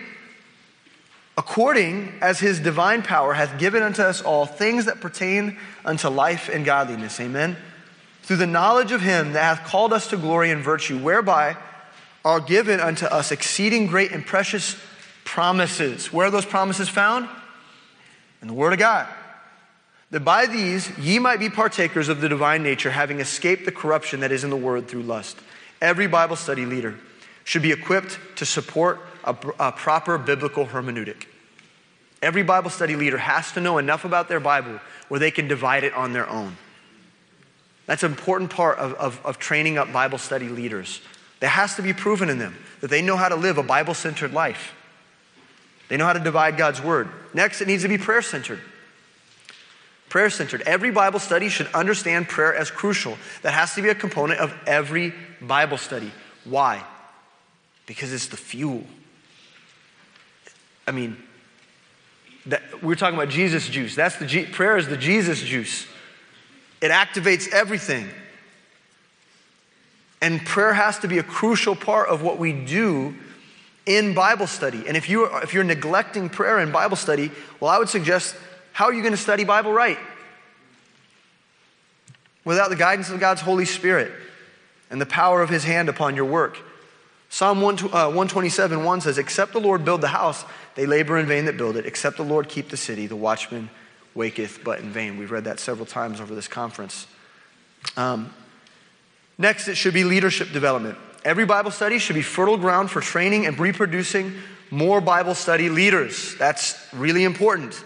[1.36, 6.48] according as his divine power hath given unto us all things that pertain unto life
[6.48, 7.20] and godliness.
[7.20, 7.56] Amen
[8.24, 11.56] through the knowledge of him that hath called us to glory and virtue, whereby
[12.24, 14.76] are given unto us exceeding great and precious
[15.24, 16.10] promises.
[16.10, 17.28] Where are those promises found?
[18.40, 19.06] In the Word of God.
[20.14, 24.20] That by these ye might be partakers of the divine nature, having escaped the corruption
[24.20, 25.36] that is in the world through lust.
[25.82, 26.96] Every Bible study leader
[27.42, 31.24] should be equipped to support a, a proper biblical hermeneutic.
[32.22, 35.82] Every Bible study leader has to know enough about their Bible where they can divide
[35.82, 36.58] it on their own.
[37.86, 41.00] That's an important part of, of, of training up Bible study leaders.
[41.40, 43.94] There has to be proven in them that they know how to live a Bible
[43.94, 44.76] centered life.
[45.88, 47.08] They know how to divide God's word.
[47.34, 48.60] Next, it needs to be prayer centered.
[50.14, 50.62] Prayer centered.
[50.62, 53.18] Every Bible study should understand prayer as crucial.
[53.42, 56.12] That has to be a component of every Bible study.
[56.44, 56.84] Why?
[57.86, 58.84] Because it's the fuel.
[60.86, 61.20] I mean,
[62.46, 63.96] that, we're talking about Jesus juice.
[63.96, 65.84] That's the prayer is the Jesus juice.
[66.80, 68.08] It activates everything.
[70.22, 73.16] And prayer has to be a crucial part of what we do
[73.84, 74.84] in Bible study.
[74.86, 78.36] And if, you are, if you're neglecting prayer in Bible study, well, I would suggest
[78.74, 79.98] how are you going to study Bible right?
[82.44, 84.10] Without the guidance of God's Holy Spirit
[84.90, 86.58] and the power of His hand upon your work.
[87.30, 91.44] Psalm 127 uh, 1 says, Except the Lord build the house, they labor in vain
[91.44, 91.86] that build it.
[91.86, 93.70] Except the Lord keep the city, the watchman
[94.12, 95.18] waketh but in vain.
[95.18, 97.06] We've read that several times over this conference.
[97.96, 98.34] Um,
[99.38, 100.98] next, it should be leadership development.
[101.24, 104.34] Every Bible study should be fertile ground for training and reproducing
[104.72, 106.34] more Bible study leaders.
[106.38, 107.84] That's really important.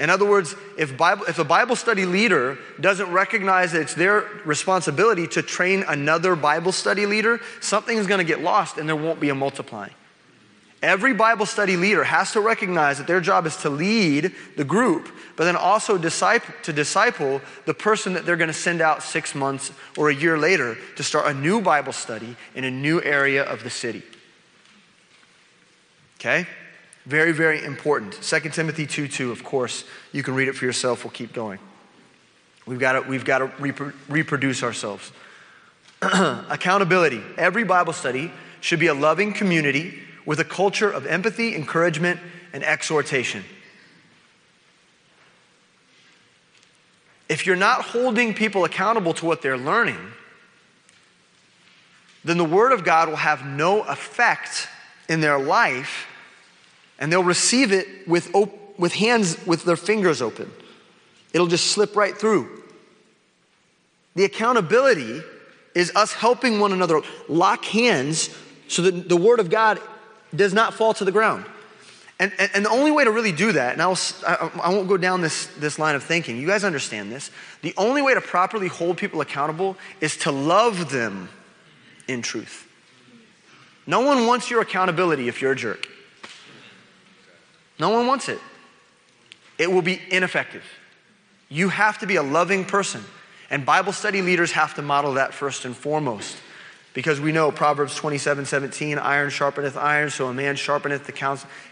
[0.00, 4.24] In other words, if, Bible, if a Bible study leader doesn't recognize that it's their
[4.46, 8.96] responsibility to train another Bible study leader, something is going to get lost and there
[8.96, 9.92] won't be a multiplying.
[10.82, 15.14] Every Bible study leader has to recognize that their job is to lead the group,
[15.36, 19.34] but then also disciple, to disciple the person that they're going to send out six
[19.34, 23.44] months or a year later to start a new Bible study in a new area
[23.44, 24.02] of the city.
[26.18, 26.46] Okay?
[27.10, 28.12] Very, very important.
[28.22, 29.82] 2 Timothy 2 2, of course.
[30.12, 31.02] You can read it for yourself.
[31.02, 31.58] We'll keep going.
[32.66, 35.10] We've got to, we've got to repro- reproduce ourselves.
[36.02, 37.20] Accountability.
[37.36, 42.20] Every Bible study should be a loving community with a culture of empathy, encouragement,
[42.52, 43.42] and exhortation.
[47.28, 49.98] If you're not holding people accountable to what they're learning,
[52.22, 54.68] then the Word of God will have no effect
[55.08, 56.06] in their life,
[57.00, 60.50] and they'll receive it with, op- with hands, with their fingers open.
[61.32, 62.62] It'll just slip right through.
[64.14, 65.22] The accountability
[65.74, 68.30] is us helping one another lock hands
[68.68, 69.80] so that the Word of God
[70.34, 71.46] does not fall to the ground.
[72.18, 74.88] And, and, and, the only way to really do that, and I'll, I, I won't
[74.88, 77.30] go down this, this line of thinking, you guys understand this.
[77.62, 81.30] The only way to properly hold people accountable is to love them
[82.08, 82.68] in truth.
[83.86, 85.88] No one wants your accountability if you're a jerk.
[87.80, 88.38] No one wants it.
[89.58, 90.62] It will be ineffective.
[91.48, 93.02] You have to be a loving person.
[93.48, 96.36] And Bible study leaders have to model that first and foremost.
[96.92, 101.12] Because we know Proverbs 27 17, iron sharpeneth iron, so a man sharpeneth the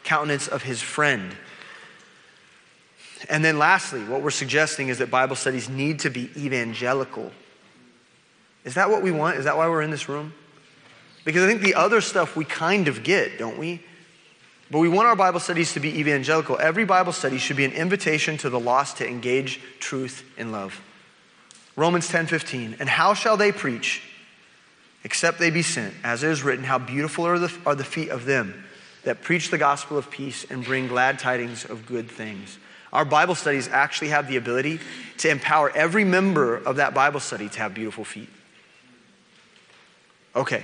[0.03, 1.37] countenance of his friend.
[3.29, 7.33] And then lastly, what we're suggesting is that Bible studies need to be evangelical.
[8.65, 9.37] Is that what we want?
[9.39, 10.33] Is that why we're in this room?
[11.25, 13.83] Because I think the other stuff we kind of get, don't we?
[14.71, 16.59] But we want our Bible studies to be evangelical.
[16.59, 20.81] Every Bible study should be an invitation to the lost to engage truth in love.
[21.75, 22.77] Romans 10:15.
[22.81, 24.03] And how shall they preach
[25.05, 25.95] except they be sent?
[26.05, 28.65] As it is written, how beautiful are the, are the feet of them
[29.05, 32.59] that preach the gospel of peace and bring glad tidings of good things.
[32.93, 34.81] Our Bible studies actually have the ability
[35.19, 38.29] to empower every member of that Bible study to have beautiful feet.
[40.35, 40.63] Okay.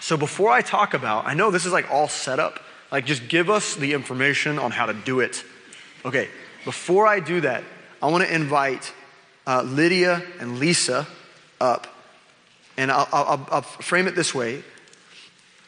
[0.00, 2.60] So before I talk about, I know this is like all set up.
[2.90, 5.44] Like, just give us the information on how to do it.
[6.04, 6.28] Okay,
[6.64, 7.62] before I do that,
[8.02, 8.92] I want to invite
[9.46, 11.06] uh, Lydia and Lisa
[11.60, 11.86] up.
[12.76, 14.62] And I'll, I'll, I'll, frame it this way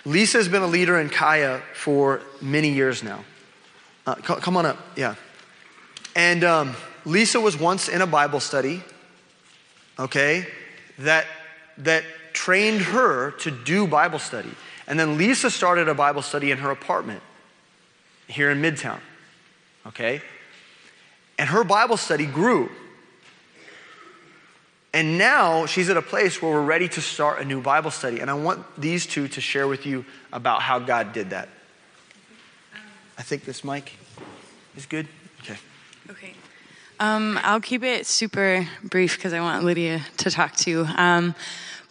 [0.04, 3.24] Lisa has been a leader in Kaya for many years now.
[4.06, 5.14] Uh, come on up, yeah.
[6.16, 8.82] And um, Lisa was once in a Bible study,
[9.98, 10.46] okay,
[10.98, 11.26] that,
[11.78, 14.50] that trained her to do Bible study.
[14.86, 17.22] And then Lisa started a Bible study in her apartment
[18.26, 19.00] here in Midtown.
[19.86, 20.22] Okay?
[21.38, 22.70] And her Bible study grew.
[24.94, 28.20] And now she's at a place where we're ready to start a new Bible study.
[28.20, 31.48] And I want these two to share with you about how God did that.
[33.16, 33.92] I think this mic
[34.76, 35.06] is good.
[35.40, 35.56] Okay.
[36.10, 36.34] Okay.
[37.00, 40.86] Um, I'll keep it super brief because I want Lydia to talk to.
[40.96, 41.34] Um,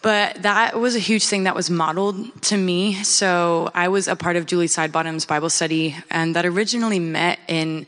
[0.02, 3.04] but that was a huge thing that was modeled to me.
[3.04, 7.86] So I was a part of Julie Sidebottom's Bible study, and that originally met in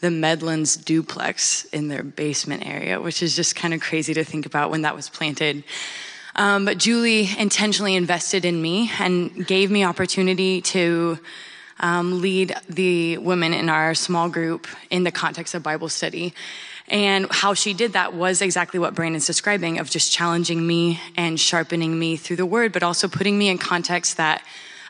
[0.00, 4.46] the Medlins duplex in their basement area, which is just kind of crazy to think
[4.46, 5.64] about when that was planted.
[6.36, 11.18] Um, but Julie intentionally invested in me and gave me opportunity to
[11.80, 16.34] um, lead the women in our small group in the context of Bible study.
[16.88, 21.38] And how she did that was exactly what Brandon's describing of just challenging me and
[21.38, 24.42] sharpening me through the word, but also putting me in context that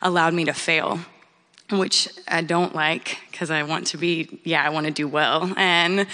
[0.03, 1.01] allowed me to fail,
[1.71, 5.53] which I don't like because I want to be, yeah, I want to do well.
[5.57, 6.07] And,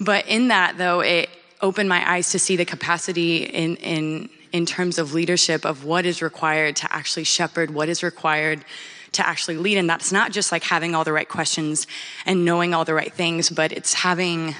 [0.00, 4.66] but in that though, it opened my eyes to see the capacity in, in, in
[4.66, 8.64] terms of leadership of what is required to actually shepherd, what is required
[9.12, 9.76] to actually lead.
[9.76, 11.86] And that's not just like having all the right questions
[12.26, 14.54] and knowing all the right things, but it's having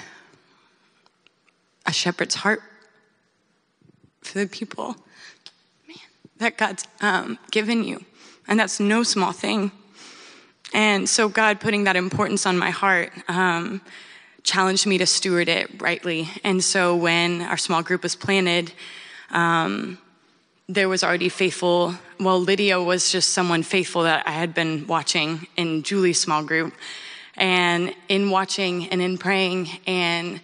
[1.90, 2.62] a shepherd's heart
[4.22, 4.94] for the people
[5.88, 5.96] man,
[6.38, 8.04] that God's um, given you.
[8.46, 9.72] And that's no small thing.
[10.72, 13.80] And so, God putting that importance on my heart um,
[14.44, 16.28] challenged me to steward it rightly.
[16.44, 18.72] And so, when our small group was planted,
[19.30, 19.98] um,
[20.68, 21.96] there was already faithful.
[22.20, 26.72] Well, Lydia was just someone faithful that I had been watching in Julie's small group.
[27.36, 30.40] And in watching and in praying and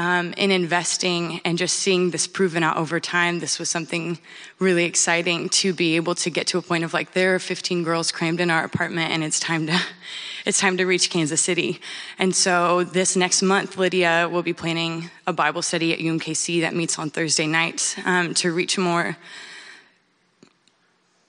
[0.00, 4.18] um, in investing and just seeing this proven out over time, this was something
[4.58, 7.84] really exciting to be able to get to a point of like there are 15
[7.84, 9.78] girls crammed in our apartment and it's time to
[10.46, 11.82] it's time to reach Kansas City.
[12.18, 16.74] And so this next month, Lydia will be planning a Bible study at UMKC that
[16.74, 19.18] meets on Thursday nights um, to reach more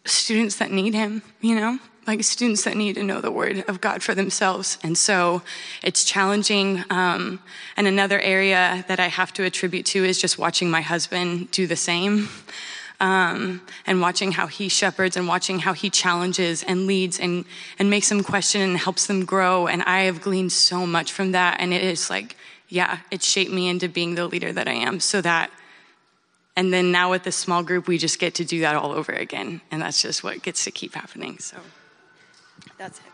[0.05, 1.77] students that need him, you know?
[2.07, 4.77] Like students that need to know the word of God for themselves.
[4.83, 5.43] And so
[5.83, 6.83] it's challenging.
[6.89, 7.39] Um,
[7.77, 11.67] and another area that I have to attribute to is just watching my husband do
[11.67, 12.29] the same.
[12.99, 17.45] Um, and watching how he shepherds and watching how he challenges and leads and,
[17.79, 19.65] and makes them question and helps them grow.
[19.65, 21.59] And I have gleaned so much from that.
[21.59, 22.35] And it is like,
[22.69, 25.51] yeah, it shaped me into being the leader that I am so that
[26.55, 29.13] and then now with this small group, we just get to do that all over
[29.13, 29.61] again.
[29.71, 31.39] And that's just what gets to keep happening.
[31.39, 31.57] So.
[32.81, 33.05] That's it.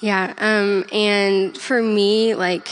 [0.00, 2.66] Yeah, um, and for me, like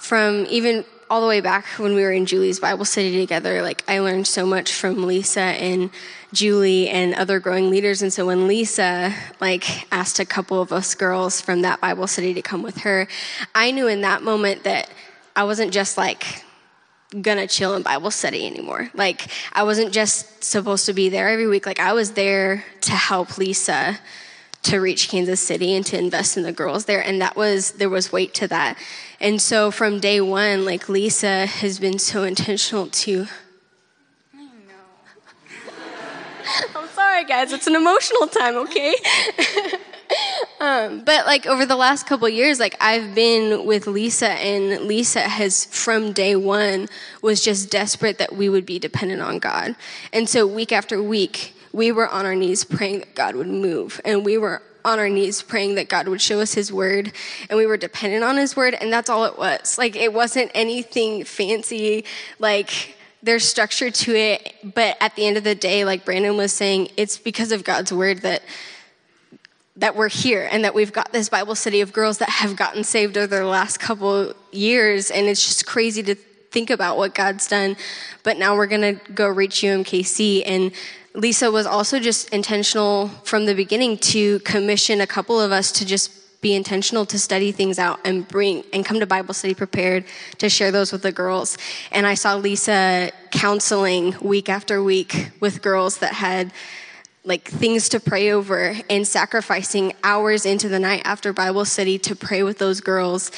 [0.00, 3.84] from even all the way back when we were in Julie's Bible study together, like
[3.86, 5.90] I learned so much from Lisa and
[6.32, 8.02] Julie and other growing leaders.
[8.02, 12.34] And so when Lisa like asked a couple of us girls from that Bible study
[12.34, 13.06] to come with her,
[13.54, 14.90] I knew in that moment that
[15.36, 16.42] I wasn't just like
[17.22, 18.90] gonna chill in Bible study anymore.
[18.92, 21.64] Like I wasn't just supposed to be there every week.
[21.64, 24.00] Like I was there to help Lisa
[24.64, 27.00] to reach Kansas City and to invest in the girls there.
[27.02, 28.78] And that was, there was weight to that.
[29.20, 33.26] And so from day one, like Lisa has been so intentional to.
[34.34, 34.50] I know.
[36.80, 37.52] I'm sorry, guys.
[37.52, 38.94] It's an emotional time, okay?
[40.60, 45.20] um, but like over the last couple years, like I've been with Lisa, and Lisa
[45.20, 46.88] has from day one
[47.20, 49.76] was just desperate that we would be dependent on God.
[50.12, 54.00] And so week after week, we were on our knees praying that God would move.
[54.04, 57.12] And we were on our knees praying that God would show us his word
[57.48, 59.76] and we were dependent on his word and that's all it was.
[59.76, 62.04] Like it wasn't anything fancy
[62.38, 66.52] like there's structure to it, but at the end of the day, like Brandon was
[66.52, 68.42] saying, it's because of God's word that
[69.76, 72.84] that we're here and that we've got this Bible study of girls that have gotten
[72.84, 77.48] saved over the last couple years, and it's just crazy to think about what God's
[77.48, 77.76] done.
[78.22, 80.70] But now we're gonna go reach UMKC, and
[81.14, 85.86] Lisa was also just intentional from the beginning to commission a couple of us to
[85.86, 86.10] just
[86.40, 90.04] be intentional to study things out and bring and come to Bible study prepared
[90.38, 91.56] to share those with the girls.
[91.92, 96.52] And I saw Lisa counseling week after week with girls that had
[97.24, 102.14] like things to pray over and sacrificing hours into the night after Bible study to
[102.14, 103.30] pray with those girls.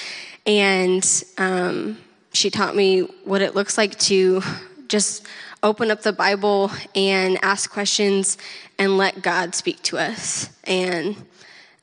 [0.46, 1.06] And
[1.38, 1.98] um,
[2.32, 4.42] she taught me what it looks like to
[4.88, 5.26] just
[5.62, 8.38] open up the Bible and ask questions
[8.78, 10.50] and let God speak to us.
[10.64, 11.16] And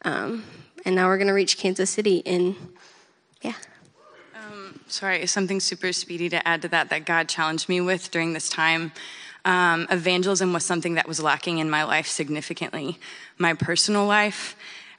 [0.04, 0.44] um,
[0.86, 2.22] and now we're going to reach Kansas City.
[2.26, 2.56] And
[3.42, 3.54] yeah.
[4.36, 8.34] Um, sorry, something super speedy to add to that that God challenged me with during
[8.34, 8.92] this time.
[9.46, 12.98] Um, evangelism was something that was lacking in my life significantly,
[13.38, 14.56] my personal life.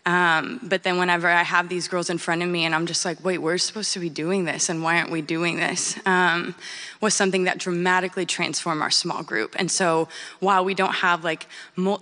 [0.07, 3.07] Um, but then whenever I have these girls in front of me and I'm just
[3.07, 5.99] like, wait, we're supposed to be doing this and why aren't we doing this?
[6.05, 6.55] Um,
[7.01, 9.57] was something that dramatically transformed our small group.
[9.59, 10.09] And so
[10.41, 11.47] while we don't have like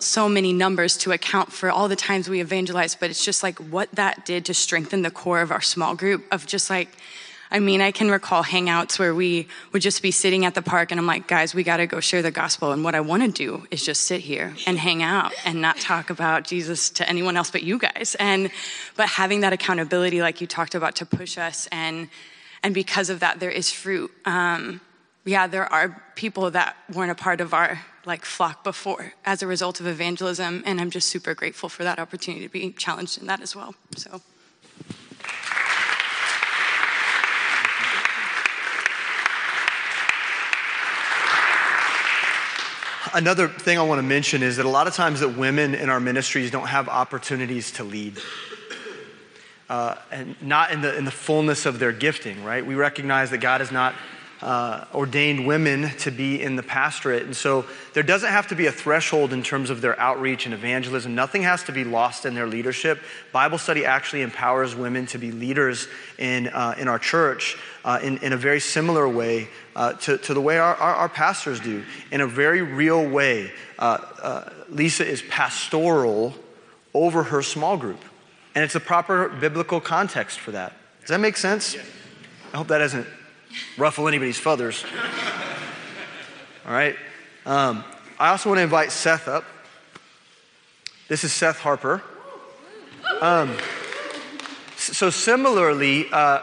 [0.01, 3.59] so many numbers to account for all the times we evangelize, but it's just like
[3.59, 6.89] what that did to strengthen the core of our small group of just like,
[7.53, 10.91] I mean, I can recall hangouts where we would just be sitting at the park
[10.91, 12.73] and I'm like, guys, we got to go share the gospel.
[12.73, 15.77] And what I want to do is just sit here and hang out and not
[15.77, 18.17] talk about Jesus to anyone else but you guys.
[18.19, 18.51] And,
[18.97, 22.09] but having that accountability, like you talked about, to push us and,
[22.63, 24.11] and because of that, there is fruit.
[24.25, 24.81] Um,
[25.27, 29.47] yeah, there are people that weren't a part of our like flock before as a
[29.47, 30.63] result of evangelism.
[30.65, 33.75] And I'm just super grateful for that opportunity to be challenged in that as well.
[33.95, 34.23] So.
[43.15, 45.91] Another thing I want to mention is that a lot of times that women in
[45.91, 48.19] our ministries don't have opportunities to lead.
[49.69, 52.65] Uh, and not in the, in the fullness of their gifting, right?
[52.65, 53.95] We recognize that God has not
[54.43, 57.23] uh, ordained women to be in the pastorate.
[57.23, 57.65] And so
[57.95, 61.15] there doesn't have to be a threshold in terms of their outreach and evangelism.
[61.15, 63.01] Nothing has to be lost in their leadership.
[63.33, 65.87] Bible study actually empowers women to be leaders
[66.19, 70.35] in, uh, in our church uh, in, in a very similar way uh, to, to
[70.35, 71.85] the way our, our, our, pastors do.
[72.11, 76.35] In a very real way, uh, uh, Lisa is pastoral
[76.95, 78.05] over her small group.
[78.55, 80.75] And it's a proper biblical context for that.
[81.01, 81.77] Does that make sense?
[82.53, 83.07] I hope that doesn't
[83.77, 84.85] ruffle anybody's feathers.
[86.67, 86.97] All right.
[87.45, 87.85] Um,
[88.19, 89.45] I also want to invite Seth up.
[91.09, 92.03] This is Seth Harper.
[93.21, 93.57] Um,
[94.77, 96.41] so, similarly, uh,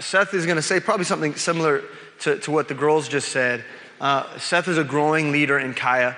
[0.00, 1.82] Seth is going to say probably something similar
[2.20, 3.64] to, to what the girls just said.
[4.00, 6.16] Uh, Seth is a growing leader in Kaya.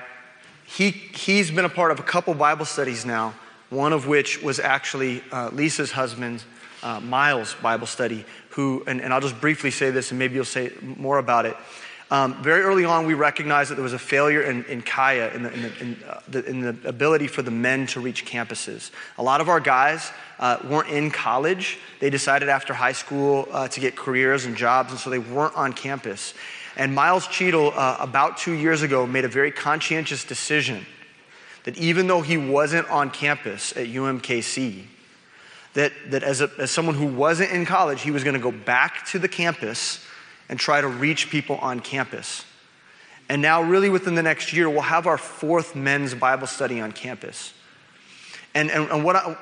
[0.64, 3.34] He, he's been a part of a couple Bible studies now,
[3.70, 6.44] one of which was actually uh, Lisa's husband,
[6.82, 10.44] uh, Miles' Bible study, who, and, and I'll just briefly say this and maybe you'll
[10.44, 11.56] say more about it.
[12.10, 15.44] Um, very early on, we recognized that there was a failure in, in Kaya in
[15.44, 18.90] the, in, the, in, uh, the, in, the, ability for the men to reach campuses.
[19.16, 21.78] A lot of our guys uh, weren't in college.
[22.00, 25.56] They decided after high school uh, to get careers and jobs, and so they weren't
[25.56, 26.34] on campus.
[26.76, 30.84] And Miles Cheadle, uh, about two years ago, made a very conscientious decision
[31.64, 34.84] that even though he wasn't on campus at UMKC,
[35.74, 38.52] that, that as, a, as someone who wasn't in college, he was going to go
[38.52, 40.04] back to the campus
[40.48, 42.44] and try to reach people on campus.
[43.28, 46.92] And now, really, within the next year, we'll have our fourth men's Bible study on
[46.92, 47.54] campus.
[48.54, 49.36] And, and, and what I,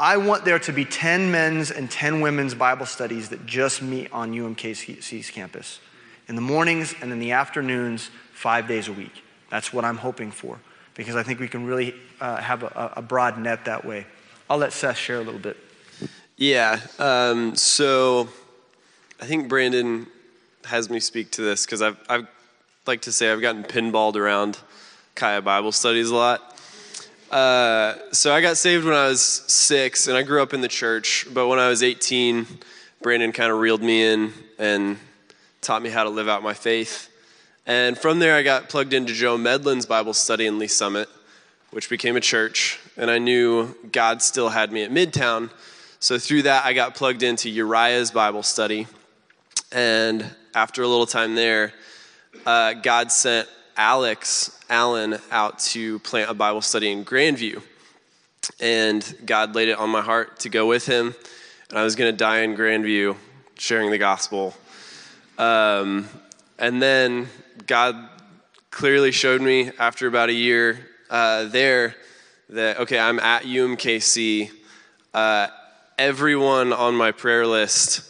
[0.00, 4.12] I want there to be 10 men's and 10 women's Bible studies that just meet
[4.12, 5.78] on UMKC's campus
[6.26, 9.22] in the mornings and in the afternoons, five days a week.
[9.50, 10.58] That's what I'm hoping for
[10.94, 14.06] because I think we can really uh, have a, a broad net that way.
[14.52, 15.56] I'll let Seth share a little bit.
[16.36, 16.78] Yeah.
[16.98, 18.28] Um, so
[19.18, 20.06] I think Brandon
[20.66, 22.26] has me speak to this because I've, I've
[22.86, 24.58] like to say I've gotten pinballed around
[25.14, 26.60] Kaya Bible studies a lot.
[27.30, 30.68] Uh, so I got saved when I was six, and I grew up in the
[30.68, 31.26] church.
[31.32, 32.46] But when I was 18,
[33.00, 34.98] Brandon kind of reeled me in and
[35.62, 37.08] taught me how to live out my faith.
[37.66, 41.08] And from there, I got plugged into Joe Medlin's Bible study in Lee Summit,
[41.70, 45.50] which became a church and I knew God still had me at Midtown.
[46.00, 48.86] So through that, I got plugged into Uriah's Bible study.
[49.70, 50.24] And
[50.54, 51.72] after a little time there,
[52.44, 57.62] uh, God sent Alex Allen out to plant a Bible study in Grandview.
[58.60, 61.14] And God laid it on my heart to go with him.
[61.70, 63.16] And I was going to die in Grandview
[63.56, 64.54] sharing the gospel.
[65.38, 66.08] Um,
[66.58, 67.28] and then
[67.66, 68.08] God
[68.70, 71.94] clearly showed me after about a year uh, there
[72.52, 74.50] that, okay, I'm at UMKC.
[75.14, 75.46] Uh,
[75.96, 78.02] everyone on my prayer list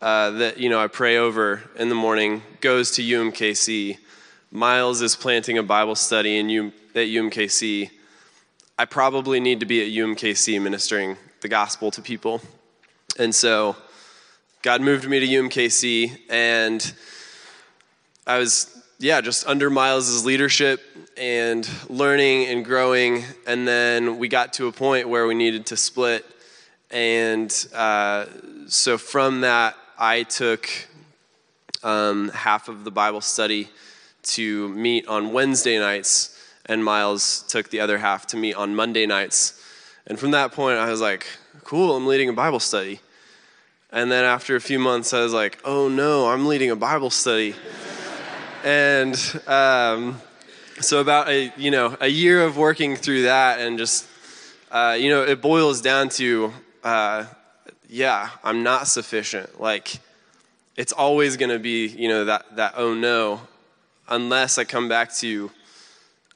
[0.00, 3.98] uh, that, you know, I pray over in the morning goes to UMKC.
[4.52, 7.90] Miles is planting a Bible study in U- at UMKC.
[8.78, 12.40] I probably need to be at UMKC ministering the gospel to people.
[13.18, 13.76] And so
[14.62, 16.94] God moved me to UMKC, and
[18.28, 20.80] I was, yeah, just under Miles's leadership
[21.16, 23.24] and learning and growing.
[23.48, 26.24] And then we got to a point where we needed to split.
[26.88, 28.26] And uh,
[28.68, 30.68] so from that, I took
[31.82, 33.70] um, half of the Bible study
[34.22, 39.06] to meet on Wednesday nights, and Miles took the other half to meet on Monday
[39.06, 39.60] nights.
[40.06, 41.26] And from that point, I was like,
[41.64, 43.00] cool, I'm leading a Bible study.
[43.90, 47.10] And then after a few months, I was like, oh no, I'm leading a Bible
[47.10, 47.56] study.
[48.64, 50.20] And um,
[50.80, 54.06] so about a you know a year of working through that, and just
[54.70, 56.52] uh, you know it boils down to
[56.84, 57.24] uh,
[57.88, 59.60] yeah, I'm not sufficient.
[59.60, 59.98] Like
[60.76, 63.40] it's always going to be you know that that oh no,
[64.08, 65.50] unless I come back to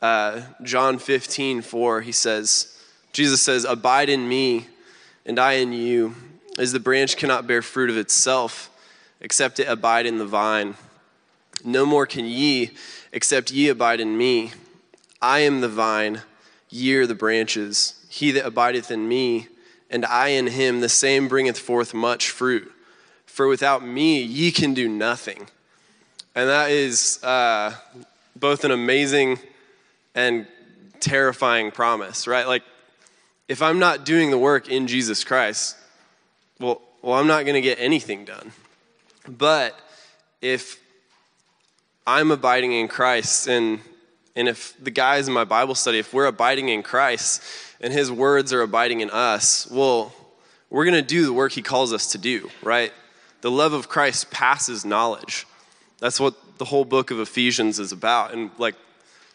[0.02, 2.00] uh, John 15 4.
[2.02, 2.78] He says,
[3.12, 4.66] Jesus says, "Abide in me,
[5.24, 6.14] and I in you."
[6.58, 8.70] as the branch cannot bear fruit of itself,
[9.20, 10.74] except it abide in the vine.
[11.64, 12.70] No more can ye,
[13.12, 14.52] except ye abide in me.
[15.20, 16.22] I am the vine,
[16.68, 17.94] ye are the branches.
[18.08, 19.48] He that abideth in me,
[19.90, 22.70] and I in him, the same bringeth forth much fruit.
[23.24, 25.48] For without me, ye can do nothing.
[26.34, 27.74] And that is uh,
[28.34, 29.38] both an amazing
[30.14, 30.46] and
[31.00, 32.46] terrifying promise, right?
[32.46, 32.62] Like,
[33.48, 35.76] if I'm not doing the work in Jesus Christ,
[36.58, 38.52] well, well I'm not going to get anything done.
[39.28, 39.78] But
[40.40, 40.80] if
[42.06, 43.80] I'm abiding in Christ and
[44.36, 47.42] and if the guys in my Bible study, if we're abiding in Christ
[47.80, 50.12] and his words are abiding in us, well,
[50.68, 52.92] we're going to do the work he calls us to do, right?
[53.40, 55.46] The love of Christ passes knowledge.
[55.98, 58.34] That's what the whole book of Ephesians is about.
[58.34, 58.74] And like,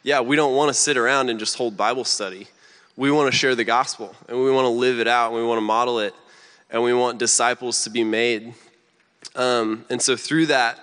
[0.04, 2.48] yeah, we don't want to sit around and just hold Bible study.
[2.96, 5.46] We want to share the gospel and we want to live it out and we
[5.46, 6.14] want to model it
[6.70, 8.54] and we want disciples to be made.
[9.36, 10.80] Um, and so through that,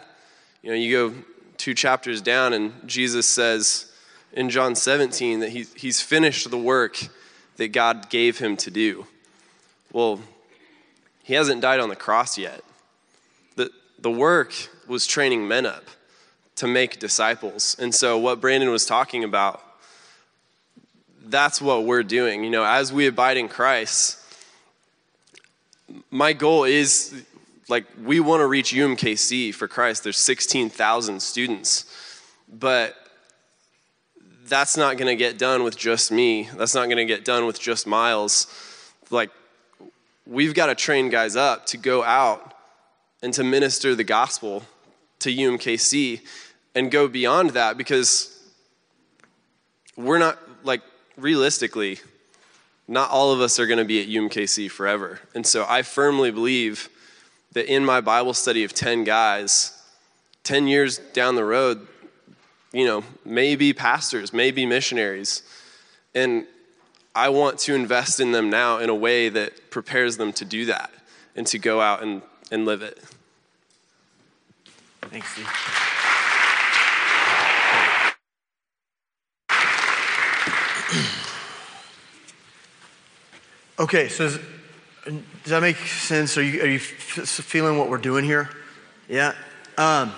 [0.62, 1.14] you know, you go
[1.58, 3.92] two chapters down, and Jesus says
[4.32, 6.98] in John 17 that he, he's finished the work
[7.56, 9.06] that God gave him to do.
[9.92, 10.20] Well,
[11.22, 12.62] he hasn't died on the cross yet.
[13.56, 14.54] The, the work
[14.86, 15.84] was training men up
[16.56, 17.76] to make disciples.
[17.78, 19.62] And so, what Brandon was talking about,
[21.26, 22.44] that's what we're doing.
[22.44, 24.18] You know, as we abide in Christ,
[26.10, 27.24] my goal is
[27.68, 30.02] like we want to reach UMKC for Christ.
[30.02, 31.84] There's 16,000 students,
[32.50, 32.96] but
[34.46, 36.48] that's not going to get done with just me.
[36.56, 38.46] That's not going to get done with just Miles.
[39.10, 39.30] Like
[40.26, 42.54] we've got to train guys up to go out
[43.22, 44.64] and to minister the gospel
[45.20, 46.20] to UMKC
[46.74, 48.34] and go beyond that because
[49.96, 50.82] we're not like
[51.16, 51.98] realistically
[52.86, 55.20] not all of us are going to be at UMKC forever.
[55.34, 56.88] And so I firmly believe
[57.58, 59.76] that in my Bible study of 10 guys,
[60.44, 61.88] 10 years down the road,
[62.72, 65.42] you know, maybe pastors, maybe missionaries.
[66.14, 66.46] And
[67.16, 70.66] I want to invest in them now in a way that prepares them to do
[70.66, 70.92] that
[71.34, 73.02] and to go out and, and live it.
[75.10, 75.48] Thanks, Steve.
[83.80, 84.38] Okay, so
[85.08, 86.36] does, that make sense?
[86.36, 88.50] Are you, are you feeling what we're doing here?
[89.08, 89.34] Yeah.
[89.76, 90.12] Um,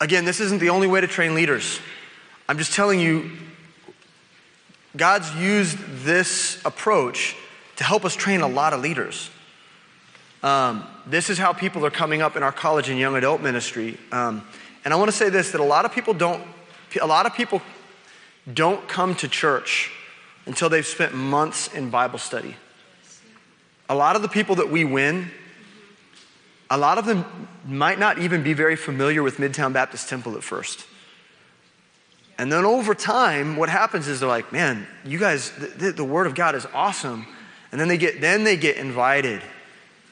[0.00, 1.78] again, this isn't the only way to train leaders.
[2.48, 3.30] I'm just telling you,
[4.96, 7.36] God's used this approach
[7.76, 9.30] to help us train a lot of leaders.
[10.42, 13.98] Um, this is how people are coming up in our college and young adult ministry.
[14.12, 14.46] Um,
[14.84, 16.42] and I want to say this that a lot of people don't,
[17.00, 17.60] a lot of people
[18.52, 19.90] don't come to church
[20.46, 22.56] until they've spent months in Bible study.
[23.88, 25.30] A lot of the people that we win,
[26.70, 27.24] a lot of them
[27.66, 30.86] might not even be very familiar with Midtown Baptist Temple at first.
[32.38, 36.26] And then over time, what happens is they're like, man, you guys, the, the, Word
[36.26, 37.26] of God is awesome.
[37.72, 39.40] And then they get, then they get invited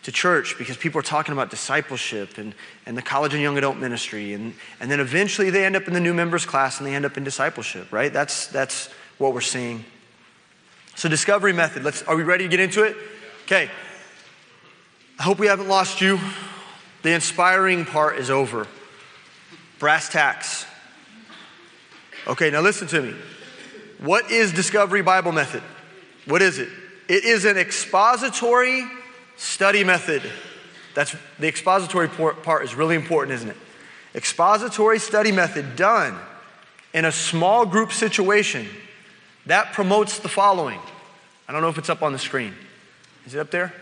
[0.05, 2.55] to church because people are talking about discipleship and,
[2.87, 4.33] and the college and young adult ministry.
[4.33, 7.05] And, and then eventually they end up in the new members class and they end
[7.05, 8.13] up in discipleship, right?
[8.13, 9.85] That's, that's what we're seeing.
[10.95, 11.83] So, discovery method.
[11.83, 12.97] Let's, are we ready to get into it?
[13.45, 13.71] Okay.
[15.19, 16.19] I hope we haven't lost you.
[17.03, 18.67] The inspiring part is over.
[19.79, 20.65] Brass tacks.
[22.27, 23.15] Okay, now listen to me.
[24.01, 25.63] What is Discovery Bible Method?
[26.25, 26.71] What is it?
[27.07, 28.85] It is an expository
[29.37, 30.23] study method.
[30.95, 33.57] That's the expository part is really important, isn't it?
[34.15, 36.19] Expository study method done
[36.95, 38.67] in a small group situation
[39.45, 40.81] that promotes the following.
[41.47, 42.55] I don't know if it's up on the screen.
[43.27, 43.73] Is it up there?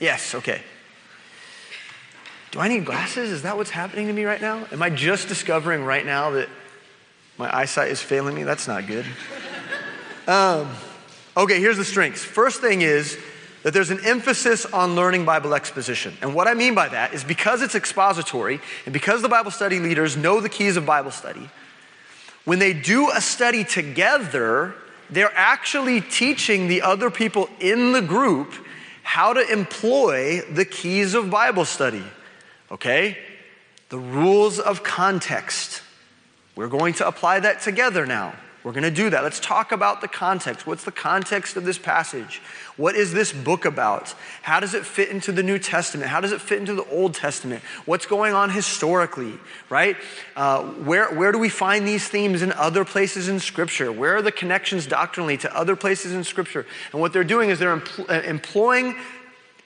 [0.00, 0.62] Yes, okay.
[2.50, 3.30] Do I need glasses?
[3.30, 4.66] Is that what's happening to me right now?
[4.72, 6.48] Am I just discovering right now that
[7.38, 8.42] my eyesight is failing me?
[8.42, 9.06] That's not good.
[10.26, 10.68] Um,
[11.36, 12.24] okay, here's the strengths.
[12.24, 13.16] First thing is
[13.62, 16.16] that there's an emphasis on learning Bible exposition.
[16.22, 19.78] And what I mean by that is because it's expository and because the Bible study
[19.78, 21.48] leaders know the keys of Bible study,
[22.44, 24.74] when they do a study together,
[25.10, 28.54] they're actually teaching the other people in the group
[29.02, 32.04] how to employ the keys of Bible study.
[32.70, 33.18] Okay?
[33.88, 35.82] The rules of context.
[36.54, 38.34] We're going to apply that together now.
[38.62, 39.24] We're going to do that.
[39.24, 40.66] Let's talk about the context.
[40.66, 42.42] What's the context of this passage?
[42.80, 44.14] What is this book about?
[44.40, 46.08] How does it fit into the New Testament?
[46.08, 47.62] How does it fit into the Old Testament?
[47.84, 49.34] What's going on historically,
[49.68, 49.98] right?
[50.34, 53.92] Uh, where, where do we find these themes in other places in Scripture?
[53.92, 56.64] Where are the connections doctrinally to other places in Scripture?
[56.92, 58.96] And what they're doing is they're empl- uh, employing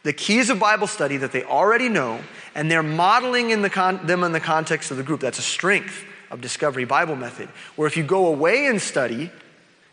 [0.03, 2.19] the keys of Bible study that they already know,
[2.57, 5.21] and they're modeling in the con- them in the context of the group.
[5.21, 9.31] That's a strength of Discovery Bible Method, where if you go away and study,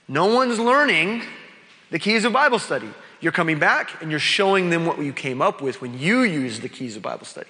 [0.08, 1.22] no one's learning
[1.92, 2.90] the keys of Bible study.
[3.22, 6.60] You're coming back and you're showing them what you came up with when you use
[6.60, 7.50] the keys of Bible study.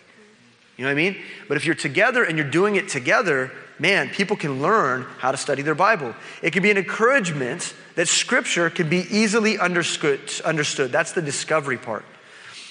[0.77, 1.17] You know what I mean?
[1.47, 5.37] But if you're together and you're doing it together, man, people can learn how to
[5.37, 6.13] study their Bible.
[6.41, 10.19] It can be an encouragement that Scripture can be easily understood.
[10.43, 10.91] understood.
[10.91, 12.05] That's the discovery part.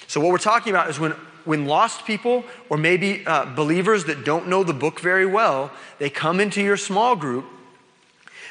[0.07, 1.13] So, what we're talking about is when
[1.45, 6.09] when lost people or maybe uh, believers that don't know the book very well, they
[6.09, 7.45] come into your small group,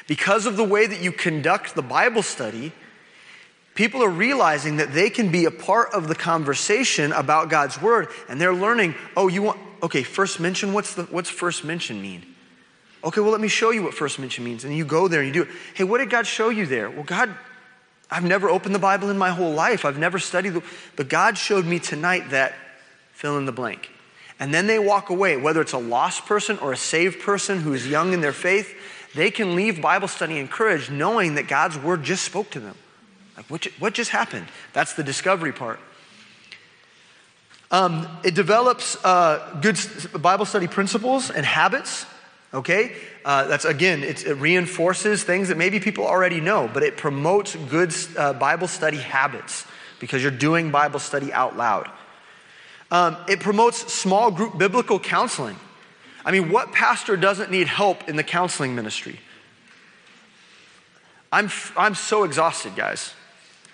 [0.07, 2.73] because of the way that you conduct the Bible study,
[3.75, 8.09] people are realizing that they can be a part of the conversation about God's word
[8.29, 12.25] and they're learning, oh, you want, okay, first mention, what's, the, what's first mention mean?
[13.03, 14.63] Okay, well, let me show you what first mention means.
[14.63, 15.55] And you go there and you do it.
[15.73, 16.89] Hey, what did God show you there?
[16.89, 17.33] Well, God,
[18.11, 19.85] I've never opened the Bible in my whole life.
[19.85, 20.63] I've never studied, the,
[20.95, 22.53] but God showed me tonight that
[23.13, 23.89] fill in the blank.
[24.39, 27.87] And then they walk away, whether it's a lost person or a saved person who's
[27.87, 28.75] young in their faith,
[29.13, 32.75] they can leave Bible study encouraged knowing that God's word just spoke to them.
[33.41, 34.47] Like, what, what just happened?
[34.73, 35.79] That's the discovery part.
[37.71, 39.77] Um, it develops uh, good
[40.21, 42.05] Bible study principles and habits.
[42.53, 42.93] Okay?
[43.23, 47.95] Uh, that's again, it reinforces things that maybe people already know, but it promotes good
[48.17, 49.65] uh, Bible study habits
[49.99, 51.89] because you're doing Bible study out loud.
[52.91, 55.55] Um, it promotes small group biblical counseling.
[56.25, 59.19] I mean, what pastor doesn't need help in the counseling ministry?
[61.31, 63.13] I'm, I'm so exhausted, guys.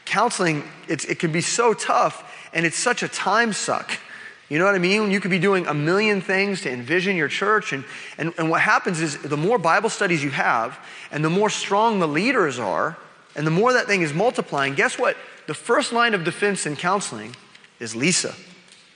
[0.08, 3.99] Counseling, it can be so tough and it's such a time suck.
[4.47, 5.12] You know what I mean?
[5.12, 7.74] You could be doing a million things to envision your church.
[7.74, 7.84] And,
[8.18, 10.80] and, and what happens is the more Bible studies you have
[11.12, 12.97] and the more strong the leaders are,
[13.36, 15.18] and the more that thing is multiplying, guess what?
[15.45, 17.36] The first line of defense in counseling
[17.80, 18.34] is Lisa.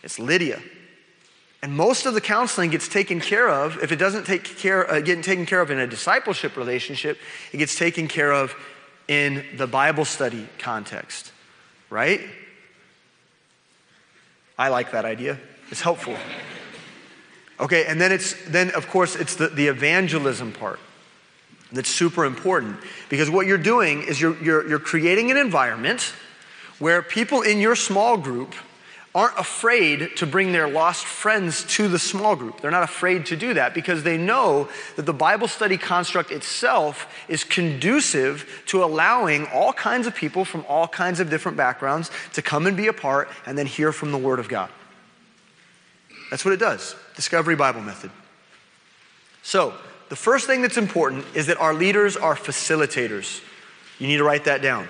[0.04, 0.62] It's Lydia.
[1.62, 5.00] And most of the counseling gets taken care of, if it doesn't take care, uh,
[5.02, 7.20] get taken care of in a discipleship relationship,
[7.52, 8.56] it gets taken care of
[9.12, 11.34] in the Bible study context,
[11.90, 12.22] right?
[14.58, 15.38] I like that idea.
[15.70, 16.16] It's helpful.
[17.60, 20.80] Okay, and then it's then of course it's the, the evangelism part
[21.74, 22.78] that's super important
[23.10, 26.14] because what you're doing is you're, you're, you're creating an environment
[26.80, 28.56] where people in your small group
[29.14, 32.62] aren't afraid to bring their lost friends to the small group.
[32.62, 37.14] They're not afraid to do that because they know that the Bible study construct itself
[37.28, 42.42] is conducive to allowing all kinds of people from all kinds of different backgrounds to
[42.42, 44.70] come and be a part and then hear from the Word of God.
[46.30, 46.96] That's what it does.
[47.18, 48.12] Discovery Bible Method.
[49.44, 49.74] So,
[50.08, 53.42] the first thing that's important is that our leaders are facilitators.
[54.00, 54.88] You need to write that down.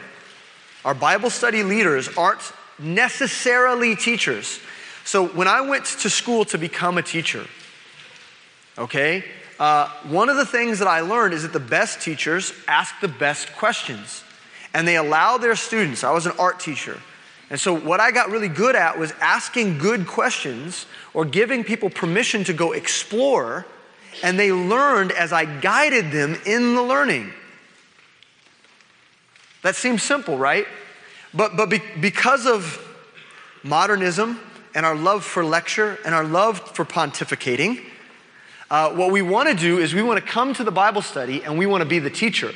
[0.84, 2.42] Our Bible study leaders aren't
[2.82, 4.60] necessarily teachers.
[5.04, 7.46] So when I went to school to become a teacher,
[8.78, 9.24] okay,
[9.60, 13.08] uh, one of the things that I learned is that the best teachers ask the
[13.08, 14.24] best questions
[14.74, 16.04] and they allow their students.
[16.04, 17.00] I was an art teacher.
[17.50, 21.90] And so, what I got really good at was asking good questions or giving people
[21.90, 23.66] permission to go explore,
[24.24, 27.34] and they learned as I guided them in the learning.
[29.64, 30.66] That seems simple, right?
[31.34, 32.80] But, but be, because of
[33.64, 34.40] modernism
[34.76, 37.80] and our love for lecture and our love for pontificating,
[38.72, 41.44] Uh, what we want to do is we want to come to the Bible study
[41.44, 42.54] and we want to be the teacher.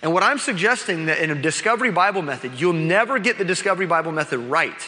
[0.00, 3.86] And what I'm suggesting that in a Discovery Bible method, you'll never get the Discovery
[3.86, 4.80] Bible method right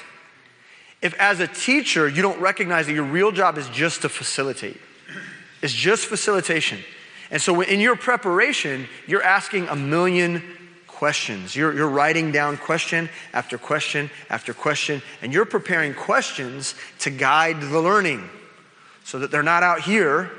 [1.00, 4.78] if as a teacher you don't recognize that your real job is just to facilitate.
[5.62, 6.78] It's just facilitation.
[7.32, 10.42] And so in your preparation, you're asking a million
[11.02, 11.56] questions.
[11.56, 17.60] You're, you're writing down question after question after question, and you're preparing questions to guide
[17.60, 18.30] the learning
[19.02, 20.30] so that they're not out here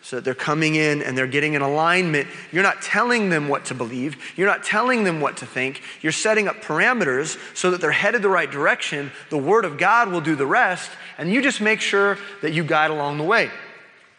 [0.00, 2.26] so that they're coming in and they're getting an alignment.
[2.52, 4.16] You're not telling them what to believe.
[4.34, 5.82] You're not telling them what to think.
[6.00, 9.10] You're setting up parameters so that they're headed the right direction.
[9.28, 12.64] The Word of God will do the rest, and you just make sure that you
[12.64, 13.50] guide along the way.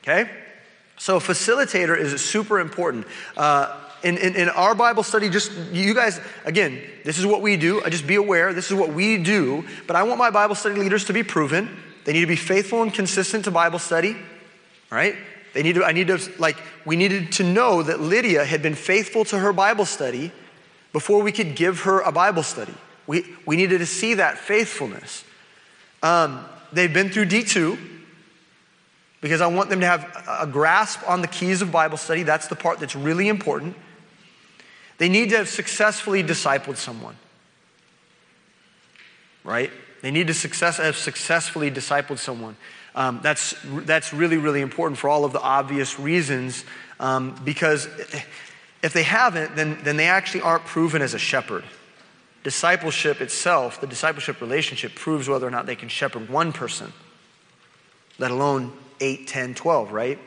[0.03, 0.29] Okay?
[0.97, 3.07] So, facilitator is super important.
[3.35, 7.57] Uh, in, in, in, our Bible study, just you guys, again, this is what we
[7.57, 7.81] do.
[7.89, 9.65] Just be aware, this is what we do.
[9.87, 11.69] But I want my Bible study leaders to be proven.
[12.05, 14.15] They need to be faithful and consistent to Bible study,
[14.89, 15.15] right?
[15.53, 18.75] They need to, I need to, like, we needed to know that Lydia had been
[18.75, 20.31] faithful to her Bible study
[20.93, 22.73] before we could give her a Bible study.
[23.07, 25.23] We, we needed to see that faithfulness.
[26.03, 27.77] Um, they've been through D2
[29.21, 32.23] because I want them to have a grasp on the keys of Bible study.
[32.23, 33.75] That's the part that's really important.
[34.99, 37.15] They need to have successfully discipled someone,
[39.43, 39.71] right?
[40.01, 42.57] They need to success, have successfully discipled someone.
[42.95, 46.65] Um, that's, that's really, really important for all of the obvious reasons
[46.99, 47.87] um, because
[48.83, 51.63] if they haven't, then, then they actually aren't proven as a shepherd.
[52.43, 56.91] Discipleship itself, the discipleship relationship, proves whether or not they can shepherd one person,
[58.17, 60.19] let alone 8, 10, 12, right?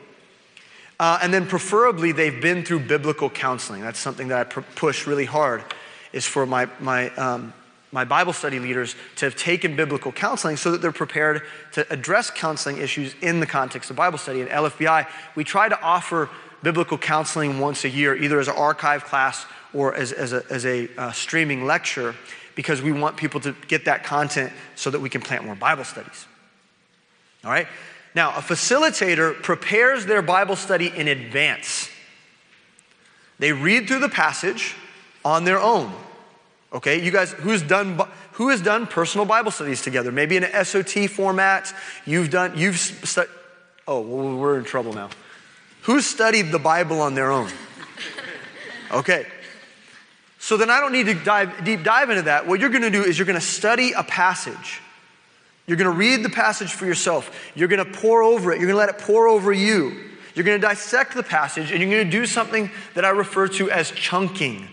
[0.99, 3.81] Uh, and then preferably they've been through biblical counseling.
[3.81, 5.63] That's something that I pr- push really hard,
[6.11, 7.53] is for my, my um,
[7.93, 12.31] my Bible study leaders to have taken biblical counseling so that they're prepared to address
[12.31, 14.41] counseling issues in the context of Bible study.
[14.41, 16.27] At LFBI, we try to offer
[16.63, 20.65] biblical counseling once a year, either as an archive class or as, as a, as
[20.65, 22.15] a uh, streaming lecture,
[22.55, 25.83] because we want people to get that content so that we can plant more Bible
[25.83, 26.25] studies.
[27.45, 27.67] All right?
[28.15, 31.89] Now, a facilitator prepares their Bible study in advance.
[33.39, 34.75] They read through the passage
[35.25, 35.91] on their own.
[36.71, 37.99] Okay, you guys, who's done,
[38.33, 40.11] who has done personal Bible studies together?
[40.11, 41.73] Maybe in an SOT format.
[42.05, 43.25] You've done, you've, stu-
[43.87, 45.09] oh, we're in trouble now.
[45.83, 47.49] Who's studied the Bible on their own?
[48.91, 49.25] Okay.
[50.39, 52.47] So then I don't need to dive, deep dive into that.
[52.47, 54.81] What you're going to do is you're going to study a passage.
[55.65, 57.51] You're going to read the passage for yourself.
[57.55, 58.59] You're going to pour over it.
[58.59, 60.09] You're going to let it pour over you.
[60.35, 63.47] You're going to dissect the passage and you're going to do something that I refer
[63.49, 64.67] to as chunking.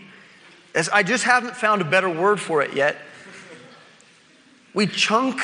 [0.73, 2.97] As I just haven't found a better word for it yet.
[4.73, 5.39] We chunk.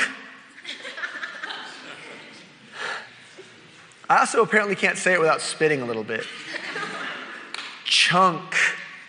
[4.09, 6.25] I also apparently can't say it without spitting a little bit.
[7.83, 8.55] Chunk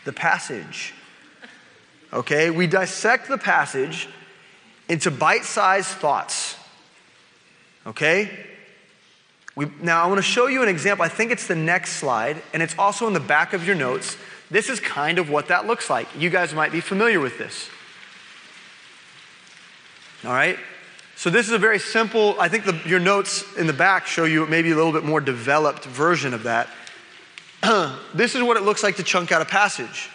[0.04, 0.92] the passage.
[2.12, 2.50] Okay?
[2.50, 4.08] We dissect the passage
[4.88, 6.56] into bite sized thoughts.
[7.86, 8.30] Okay?
[9.56, 11.04] We, now, I want to show you an example.
[11.04, 14.16] I think it's the next slide, and it's also in the back of your notes.
[14.50, 16.06] This is kind of what that looks like.
[16.16, 17.68] You guys might be familiar with this.
[20.24, 20.58] All right?
[21.16, 24.24] So, this is a very simple, I think the, your notes in the back show
[24.24, 26.68] you maybe a little bit more developed version of that.
[28.14, 30.08] this is what it looks like to chunk out a passage.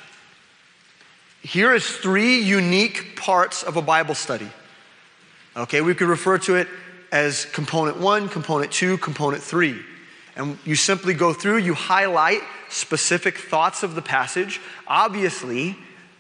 [1.42, 4.50] Here is three unique parts of a Bible study.
[5.56, 6.68] Okay, we could refer to it
[7.12, 9.80] as component one, component two, component three.
[10.36, 14.60] And you simply go through, you highlight specific thoughts of the passage.
[14.88, 15.78] Obviously,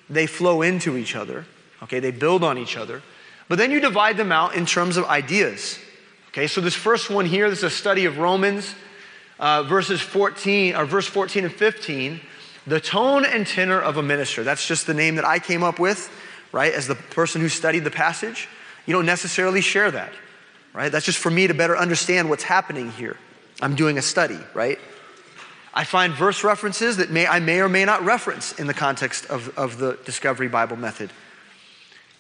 [0.07, 1.45] they flow into each other,
[1.81, 1.99] okay?
[1.99, 3.01] They build on each other.
[3.49, 5.79] But then you divide them out in terms of ideas.
[6.29, 8.75] Okay, so this first one here, this is a study of Romans,
[9.39, 12.21] uh, verses 14, or verse 14 and 15.
[12.65, 14.43] The tone and tenor of a minister.
[14.43, 16.11] That's just the name that I came up with,
[16.51, 18.47] right, as the person who studied the passage.
[18.85, 20.11] You don't necessarily share that,
[20.73, 20.91] right?
[20.91, 23.17] That's just for me to better understand what's happening here.
[23.61, 24.79] I'm doing a study, right?
[25.73, 29.25] I find verse references that may, I may or may not reference in the context
[29.25, 31.11] of, of the Discovery Bible method.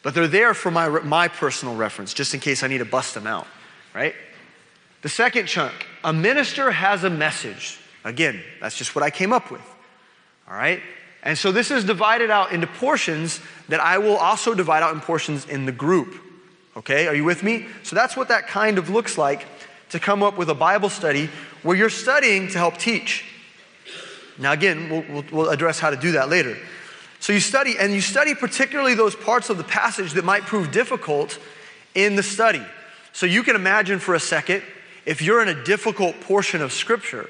[0.01, 3.13] But they're there for my, my personal reference, just in case I need to bust
[3.13, 3.47] them out,
[3.93, 4.15] right?
[5.01, 7.79] The second chunk a minister has a message.
[8.03, 9.61] Again, that's just what I came up with,
[10.47, 10.81] all right?
[11.23, 13.39] And so this is divided out into portions
[13.69, 16.15] that I will also divide out in portions in the group.
[16.75, 17.67] Okay, are you with me?
[17.83, 19.45] So that's what that kind of looks like
[19.89, 21.29] to come up with a Bible study
[21.61, 23.25] where you're studying to help teach.
[24.39, 26.57] Now, again, we'll, we'll, we'll, address how to do that later.
[27.19, 30.71] So you study, and you study particularly those parts of the passage that might prove
[30.71, 31.37] difficult
[31.93, 32.63] in the study.
[33.11, 34.63] So you can imagine for a second
[35.05, 37.29] if you're in a difficult portion of Scripture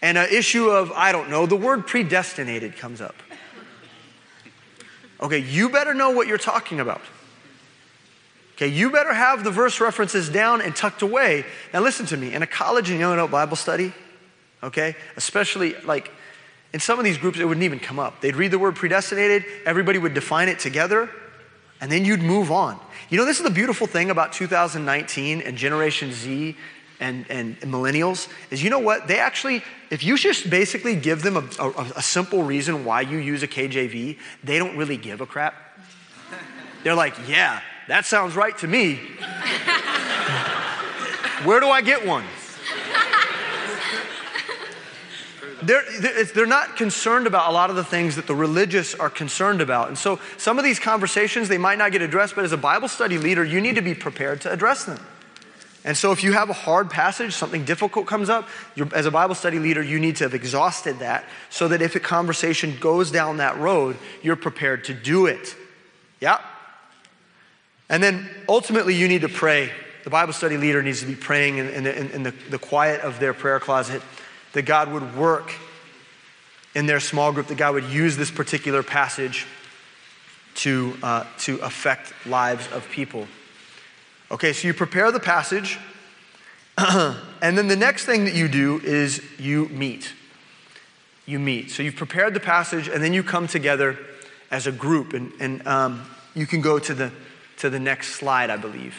[0.00, 3.16] and an issue of, I don't know, the word predestinated comes up.
[5.20, 7.00] Okay, you better know what you're talking about.
[8.58, 11.44] Okay, you better have the verse references down and tucked away.
[11.72, 12.34] Now, listen to me.
[12.34, 13.92] In a college and young adult Bible study,
[14.64, 16.10] okay, especially like
[16.72, 18.20] in some of these groups, it wouldn't even come up.
[18.20, 21.08] They'd read the word predestinated, everybody would define it together,
[21.80, 22.80] and then you'd move on.
[23.10, 26.56] You know, this is the beautiful thing about 2019 and Generation Z
[26.98, 29.06] and, and, millennials is you know what?
[29.06, 33.18] They actually, if you just basically give them a, a, a simple reason why you
[33.18, 35.54] use a KJV, they don't really give a crap.
[36.82, 39.00] They're like, yeah, that sounds right to me.
[41.44, 42.24] Where do I get one?
[45.62, 45.82] They're,
[46.24, 49.88] they're not concerned about a lot of the things that the religious are concerned about.
[49.88, 52.88] And so some of these conversations, they might not get addressed, but as a Bible
[52.88, 55.00] study leader, you need to be prepared to address them.
[55.84, 58.48] And so, if you have a hard passage, something difficult comes up,
[58.92, 62.00] as a Bible study leader, you need to have exhausted that so that if a
[62.00, 65.54] conversation goes down that road, you're prepared to do it.
[66.20, 66.40] Yeah?
[67.88, 69.70] And then ultimately, you need to pray.
[70.04, 73.18] The Bible study leader needs to be praying in, in, in the, the quiet of
[73.20, 74.02] their prayer closet
[74.52, 75.52] that God would work
[76.74, 79.46] in their small group, that God would use this particular passage
[80.56, 83.26] to, uh, to affect lives of people.
[84.30, 85.78] Okay, so you prepare the passage,
[86.78, 90.12] and then the next thing that you do is you meet.
[91.26, 91.70] You meet.
[91.70, 93.98] So you've prepared the passage, and then you come together
[94.50, 97.12] as a group, and, and um, you can go to the,
[97.58, 98.96] to the next slide, I believe.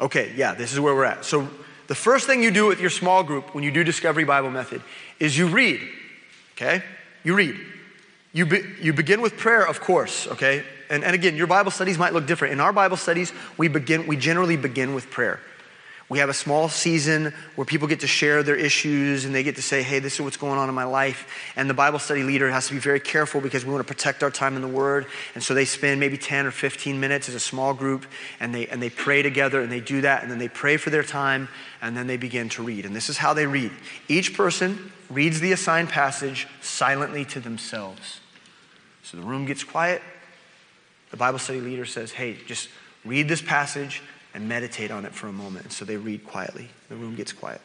[0.00, 1.24] Okay, yeah, this is where we're at.
[1.24, 1.48] So
[1.86, 4.82] the first thing you do with your small group when you do Discovery Bible Method
[5.20, 5.80] is you read.
[6.56, 6.82] Okay?
[7.24, 7.56] You read.
[8.32, 10.64] You, be, you begin with prayer, of course, okay?
[10.88, 12.52] And, and again, your Bible studies might look different.
[12.52, 15.38] In our Bible studies, we, begin, we generally begin with prayer.
[16.12, 19.56] We have a small season where people get to share their issues and they get
[19.56, 21.26] to say, hey, this is what's going on in my life.
[21.56, 24.22] And the Bible study leader has to be very careful because we want to protect
[24.22, 25.06] our time in the Word.
[25.34, 28.04] And so they spend maybe 10 or 15 minutes as a small group
[28.40, 30.20] and they, and they pray together and they do that.
[30.20, 31.48] And then they pray for their time
[31.80, 32.84] and then they begin to read.
[32.84, 33.72] And this is how they read
[34.06, 38.20] each person reads the assigned passage silently to themselves.
[39.02, 40.02] So the room gets quiet
[41.12, 42.68] the Bible study leader says, hey, just
[43.04, 44.02] read this passage
[44.34, 45.66] and meditate on it for a moment.
[45.66, 46.68] And so they read quietly.
[46.88, 47.60] The room gets quiet.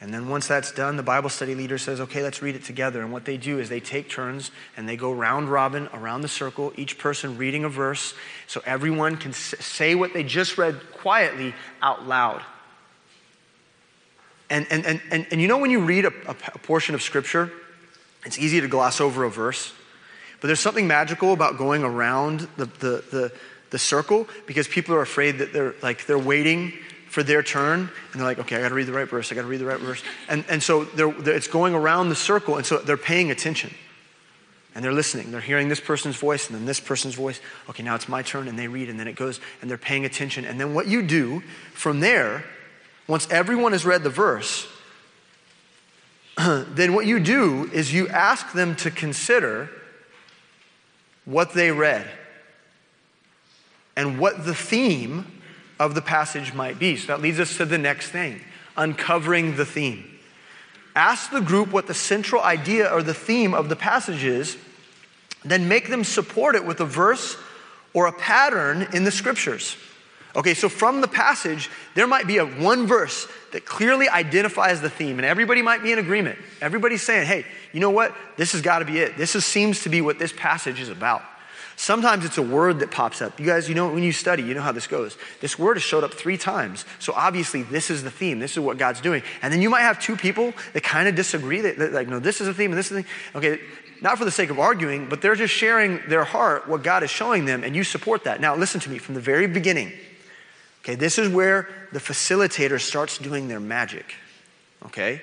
[0.00, 3.02] And then once that's done, the Bible study leader says, okay, let's read it together.
[3.02, 6.28] And what they do is they take turns and they go round robin around the
[6.28, 8.12] circle, each person reading a verse,
[8.48, 12.42] so everyone can say what they just read quietly out loud.
[14.50, 17.52] And, and, and, and, and you know, when you read a, a portion of Scripture,
[18.26, 19.72] it's easy to gloss over a verse.
[20.40, 23.32] But there's something magical about going around the, the, the,
[23.72, 26.72] the circle because people are afraid that they're like they're waiting
[27.08, 29.34] for their turn and they're like okay i got to read the right verse i
[29.34, 30.02] got to read the right verse.
[30.28, 33.74] And, and so they're, they're, it's going around the circle and so they're paying attention.
[34.74, 35.30] And they're listening.
[35.30, 37.40] They're hearing this person's voice and then this person's voice.
[37.68, 40.04] Okay now it's my turn and they read and then it goes and they're paying
[40.04, 40.44] attention.
[40.44, 41.42] And then what you do
[41.74, 42.44] from there
[43.08, 44.66] once everyone has read the verse
[46.38, 49.68] then what you do is you ask them to consider
[51.24, 52.08] what they read
[53.96, 55.26] and what the theme
[55.78, 56.96] of the passage might be.
[56.96, 58.40] So that leads us to the next thing
[58.76, 60.08] uncovering the theme.
[60.94, 64.56] Ask the group what the central idea or the theme of the passage is,
[65.44, 67.36] then make them support it with a verse
[67.94, 69.76] or a pattern in the scriptures.
[70.34, 74.88] Okay, so from the passage, there might be a one verse that clearly identifies the
[74.88, 76.38] theme, and everybody might be in agreement.
[76.62, 78.14] Everybody's saying, hey, you know what?
[78.38, 79.18] This has got to be it.
[79.18, 81.22] This is, seems to be what this passage is about.
[81.82, 83.40] Sometimes it's a word that pops up.
[83.40, 85.16] You guys, you know, when you study, you know how this goes.
[85.40, 86.84] This word has showed up three times.
[87.00, 88.38] So obviously, this is the theme.
[88.38, 89.24] This is what God's doing.
[89.42, 91.60] And then you might have two people that kind of disagree.
[91.60, 93.10] That, like, no, this is a theme and this is a thing.
[93.34, 93.60] Okay,
[94.00, 97.10] not for the sake of arguing, but they're just sharing their heart, what God is
[97.10, 98.40] showing them, and you support that.
[98.40, 99.90] Now, listen to me from the very beginning.
[100.84, 104.14] Okay, this is where the facilitator starts doing their magic.
[104.86, 105.20] Okay?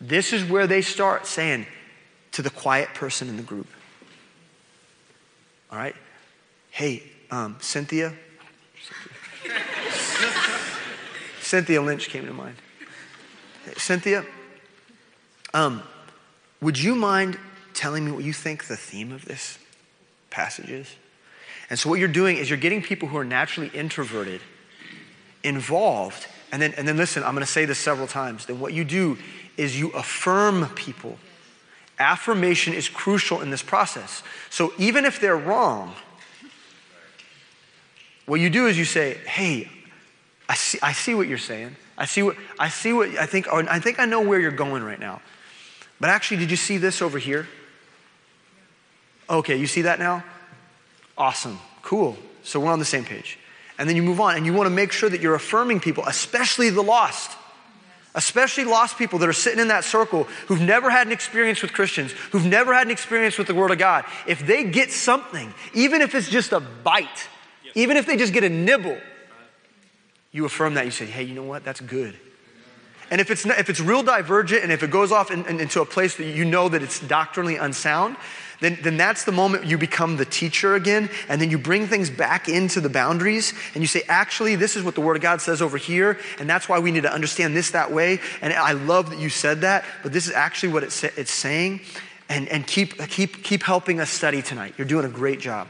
[0.00, 1.66] This is where they start saying
[2.32, 3.68] to the quiet person in the group,
[5.74, 5.96] all right?
[6.70, 7.02] Hey,
[7.32, 8.12] um, Cynthia.
[11.40, 12.54] Cynthia Lynch came to mind.
[13.76, 14.24] Cynthia,
[15.52, 15.82] um,
[16.60, 17.38] would you mind
[17.72, 19.58] telling me what you think the theme of this
[20.30, 20.94] passage is?
[21.70, 24.40] And so, what you're doing is you're getting people who are naturally introverted
[25.42, 26.28] involved.
[26.52, 28.46] And then, and then listen, I'm going to say this several times.
[28.46, 29.18] Then what you do
[29.56, 31.18] is you affirm people.
[32.04, 34.22] Affirmation is crucial in this process.
[34.50, 35.94] So even if they're wrong,
[38.26, 39.70] what you do is you say, hey,
[40.46, 41.76] I see, I see what you're saying.
[41.96, 44.50] I see what I see what I think oh, I think I know where you're
[44.50, 45.22] going right now.
[45.98, 47.48] But actually, did you see this over here?
[49.30, 50.22] Okay, you see that now?
[51.16, 51.58] Awesome.
[51.80, 52.18] Cool.
[52.42, 53.38] So we're on the same page.
[53.78, 56.04] And then you move on and you want to make sure that you're affirming people,
[56.06, 57.30] especially the lost.
[58.14, 61.72] Especially lost people that are sitting in that circle who've never had an experience with
[61.72, 64.04] Christians, who've never had an experience with the Word of God.
[64.26, 67.28] If they get something, even if it's just a bite,
[67.74, 68.96] even if they just get a nibble,
[70.30, 70.84] you affirm that.
[70.84, 71.64] You say, hey, you know what?
[71.64, 72.18] That's good.
[73.10, 75.60] And if it's, not, if it's real divergent and if it goes off in, in,
[75.60, 78.16] into a place that you know that it's doctrinally unsound,
[78.60, 81.10] then, then that's the moment you become the teacher again.
[81.28, 84.82] And then you bring things back into the boundaries and you say, actually, this is
[84.82, 86.18] what the Word of God says over here.
[86.38, 88.20] And that's why we need to understand this that way.
[88.40, 91.80] And I love that you said that, but this is actually what it's, it's saying.
[92.28, 94.74] And, and keep, keep, keep helping us study tonight.
[94.78, 95.68] You're doing a great job.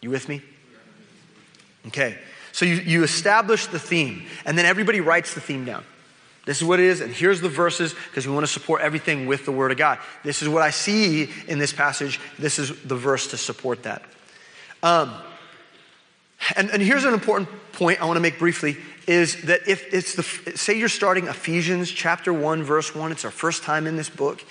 [0.00, 0.42] You with me?
[1.88, 2.18] Okay.
[2.52, 5.84] So you, you establish the theme, and then everybody writes the theme down.
[6.44, 9.26] This is what it is, and here's the verses because we want to support everything
[9.26, 9.98] with the Word of God.
[10.24, 12.18] This is what I see in this passage.
[12.38, 14.02] This is the verse to support that.
[14.82, 15.14] Um,
[16.56, 18.76] and, and here's an important point I want to make briefly
[19.06, 20.22] is that if it's the,
[20.56, 24.44] say you're starting Ephesians chapter 1, verse 1, it's our first time in this book.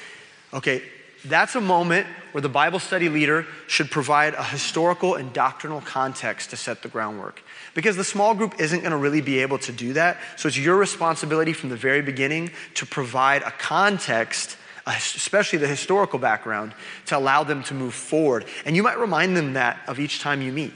[0.53, 0.83] Okay,
[1.25, 6.49] that's a moment where the Bible study leader should provide a historical and doctrinal context
[6.49, 7.41] to set the groundwork.
[7.73, 10.17] Because the small group isn't going to really be able to do that.
[10.35, 16.19] So it's your responsibility from the very beginning to provide a context, especially the historical
[16.19, 16.73] background,
[17.05, 18.45] to allow them to move forward.
[18.65, 20.73] And you might remind them that of each time you meet.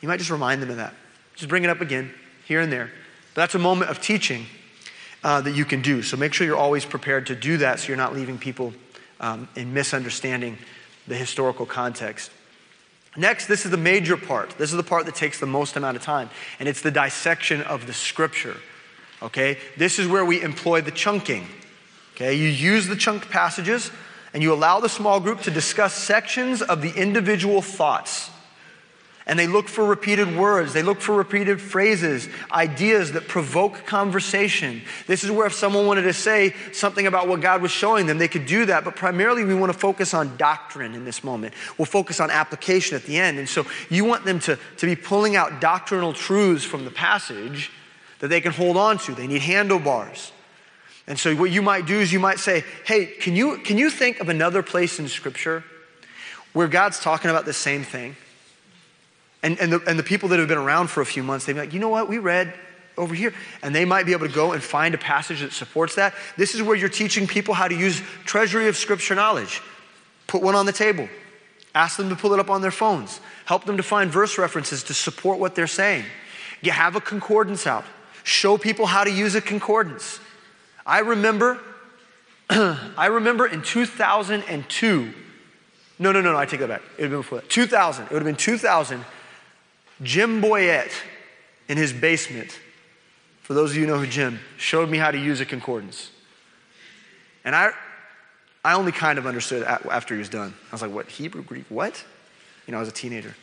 [0.00, 0.94] You might just remind them of that.
[1.34, 2.12] Just bring it up again,
[2.46, 2.90] here and there.
[3.34, 4.46] But that's a moment of teaching
[5.22, 6.02] uh, that you can do.
[6.02, 8.72] So make sure you're always prepared to do that so you're not leaving people
[9.20, 10.58] um, in misunderstanding
[11.08, 12.30] the historical context.
[13.16, 14.50] Next, this is the major part.
[14.58, 17.62] This is the part that takes the most amount of time, and it's the dissection
[17.62, 18.56] of the scripture.
[19.22, 19.58] Okay?
[19.76, 21.46] This is where we employ the chunking.
[22.14, 22.34] Okay?
[22.34, 23.90] You use the chunk passages
[24.32, 28.30] and you allow the small group to discuss sections of the individual thoughts.
[29.26, 34.82] And they look for repeated words, they look for repeated phrases, ideas that provoke conversation.
[35.06, 38.18] This is where if someone wanted to say something about what God was showing them,
[38.18, 38.84] they could do that.
[38.84, 41.54] But primarily, we want to focus on doctrine in this moment.
[41.78, 43.38] We'll focus on application at the end.
[43.38, 47.72] And so you want them to, to be pulling out doctrinal truths from the passage
[48.18, 49.14] that they can hold on to.
[49.14, 50.32] They need handlebars.
[51.06, 53.88] And so what you might do is you might say, hey, can you, can you
[53.88, 55.64] think of another place in Scripture
[56.52, 58.16] where God's talking about the same thing?
[59.44, 61.52] And, and, the, and the people that have been around for a few months, they'd
[61.52, 62.54] be like, you know what, we read
[62.96, 63.34] over here.
[63.62, 66.14] And they might be able to go and find a passage that supports that.
[66.38, 69.60] This is where you're teaching people how to use treasury of scripture knowledge.
[70.26, 71.10] Put one on the table.
[71.74, 73.20] Ask them to pull it up on their phones.
[73.44, 76.04] Help them to find verse references to support what they're saying.
[76.62, 77.84] You have a concordance out.
[78.22, 80.20] Show people how to use a concordance.
[80.86, 81.60] I remember,
[82.48, 85.12] I remember in 2002.
[85.98, 86.82] No, no, no, no, I take that back.
[86.96, 87.50] It would have been before that.
[87.50, 88.04] 2000.
[88.04, 89.04] It would have been 2000.
[90.02, 90.92] Jim Boyette
[91.68, 92.58] in his basement,
[93.42, 96.10] for those of you who know who Jim, showed me how to use a concordance.
[97.44, 97.72] And I,
[98.64, 100.54] I only kind of understood after he was done.
[100.70, 102.02] I was like, what, Hebrew, Greek, what?
[102.66, 103.34] You know, I was a teenager.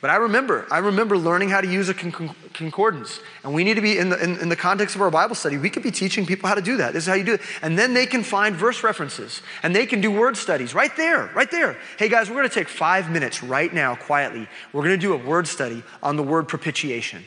[0.00, 3.20] But I remember, I remember learning how to use a concordance.
[3.44, 5.58] And we need to be, in the, in, in, the context of our Bible study,
[5.58, 6.94] we could be teaching people how to do that.
[6.94, 7.42] This is how you do it.
[7.60, 11.30] And then they can find verse references and they can do word studies right there,
[11.34, 11.76] right there.
[11.98, 14.48] Hey guys, we're going to take five minutes right now, quietly.
[14.72, 17.24] We're going to do a word study on the word propitiation.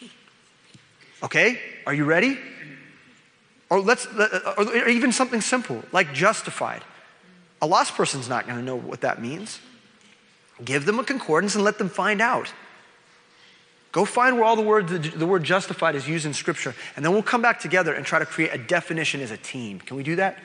[1.20, 1.58] Okay?
[1.84, 2.38] Are you ready?
[3.70, 6.84] Or let's, or even something simple like justified.
[7.60, 9.58] A lost person's not going to know what that means.
[10.64, 12.52] Give them a concordance and let them find out.
[13.92, 17.04] Go find where all the word, the, the, word justified is used in Scripture, and
[17.04, 19.80] then we'll come back together and try to create a definition as a team.
[19.80, 20.38] Can we do that?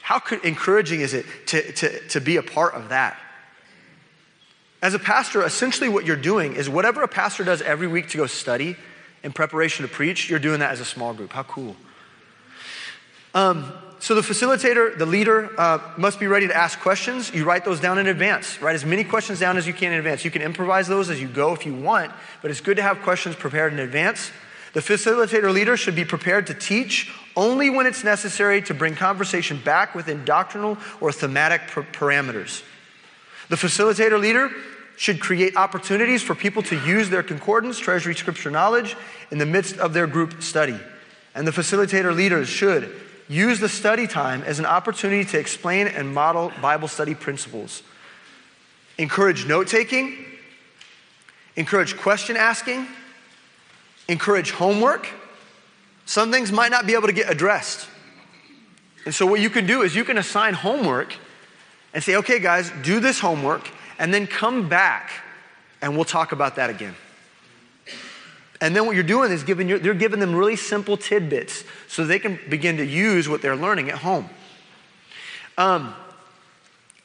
[0.00, 3.16] How could, encouraging is it to, to, to be a part of that?
[4.82, 8.16] As a pastor, essentially what you're doing is whatever a pastor does every week to
[8.16, 8.76] go study
[9.22, 11.32] in preparation to preach, you're doing that as a small group.
[11.32, 11.76] How cool.
[13.34, 13.72] Um,
[14.02, 17.32] so the facilitator, the leader, uh, must be ready to ask questions.
[17.32, 18.60] You write those down in advance.
[18.60, 20.24] Write as many questions down as you can in advance.
[20.24, 22.10] You can improvise those as you go if you want,
[22.42, 24.32] but it's good to have questions prepared in advance.
[24.72, 29.60] The facilitator leader should be prepared to teach only when it's necessary to bring conversation
[29.64, 32.64] back within doctrinal or thematic parameters.
[33.50, 34.50] The facilitator leader
[34.96, 38.96] should create opportunities for people to use their concordance, treasury scripture knowledge
[39.30, 40.80] in the midst of their group study.
[41.36, 42.92] And the facilitator leaders should
[43.32, 47.82] use the study time as an opportunity to explain and model Bible study principles.
[48.98, 50.26] Encourage note taking
[51.56, 52.86] encourage question asking,
[54.08, 55.08] encourage homework.
[56.04, 57.88] Some things might not be able to get addressed.
[59.04, 61.14] And so, what you can do is you can assign homework
[61.94, 63.68] and say, okay, guys, do this homework,
[63.98, 65.10] and then come back
[65.80, 66.94] and we'll talk about that again.
[68.62, 72.04] And then what you're doing is giving your, they're giving them really simple tidbits so
[72.04, 74.30] they can begin to use what they're learning at home.
[75.58, 75.96] Um,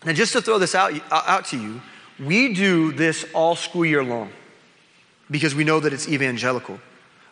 [0.06, 1.82] now, just to throw this out, out to you,
[2.24, 4.30] we do this all school year long
[5.32, 6.80] because we know that it's evangelical.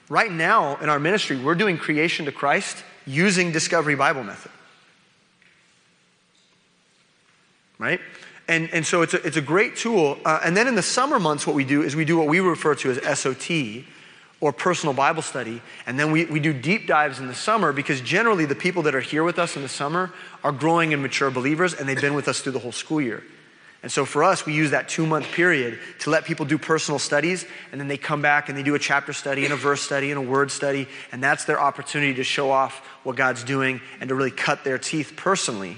[0.10, 4.52] Right now in our ministry, we're doing creation to Christ using Discovery Bible Method.
[7.78, 8.00] Right?
[8.48, 10.18] And, and so it's a, it's a great tool.
[10.26, 12.40] Uh, and then in the summer months, what we do is we do what we
[12.40, 13.86] refer to as SOT
[14.42, 15.62] or personal Bible study.
[15.86, 18.96] And then we, we do deep dives in the summer because generally the people that
[18.96, 20.14] are here with us in the summer
[20.44, 23.24] are growing and mature believers and they've been with us through the whole school year.
[23.86, 26.98] And so for us, we use that two month period to let people do personal
[26.98, 29.80] studies, and then they come back and they do a chapter study and a verse
[29.80, 33.82] study and a word study, and that's their opportunity to show off what God's doing
[34.00, 35.78] and to really cut their teeth personally.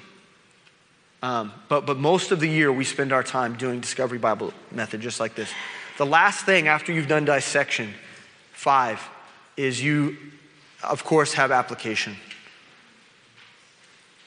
[1.21, 5.01] Um, but, but most of the year, we spend our time doing Discovery Bible Method
[5.01, 5.51] just like this.
[5.97, 7.93] The last thing after you've done dissection,
[8.57, 9.07] five,
[9.55, 10.17] is you,
[10.83, 12.15] of course, have application.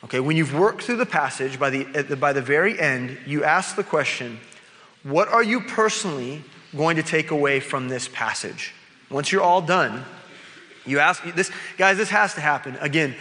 [0.04, 3.74] Okay, when you've worked through the passage, by the, by the very end, you ask
[3.74, 4.38] the question
[5.02, 6.44] what are you personally
[6.76, 8.72] going to take away from this passage?
[9.10, 10.04] Once you're all done,
[10.86, 12.76] you ask this, guys, this has to happen.
[12.80, 13.16] Again,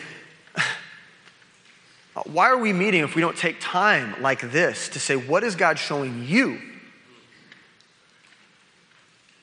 [2.26, 5.56] why are we meeting if we don't take time like this to say, what is
[5.56, 6.60] God showing you?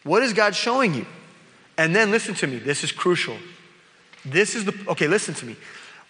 [0.04, 1.06] What is God showing you?
[1.78, 3.36] And then listen to me, this is crucial.
[4.24, 5.56] This is the, okay, listen to me.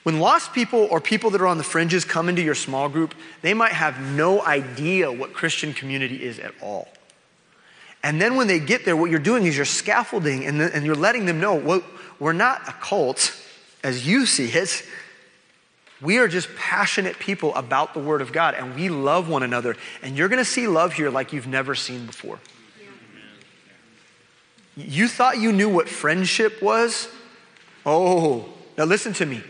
[0.02, 3.14] When lost people or people that are on the fringes come into your small group,
[3.42, 6.88] they might have no idea what Christian community is at all.
[8.04, 10.86] And then when they get there, what you're doing is you're scaffolding and, the, and
[10.86, 11.82] you're letting them know well,
[12.20, 13.36] we're not a cult
[13.82, 14.84] as you see it.
[16.00, 19.76] We are just passionate people about the Word of God and we love one another.
[20.02, 22.38] And you're going to see love here like you've never seen before.
[24.76, 27.08] You thought you knew what friendship was?
[27.84, 29.42] Oh, now listen to me.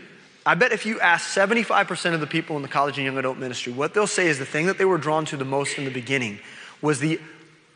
[0.45, 3.37] I bet if you ask 75% of the people in the college and young adult
[3.37, 5.83] ministry, what they'll say is the thing that they were drawn to the most in
[5.83, 6.39] the beginning
[6.81, 7.19] was the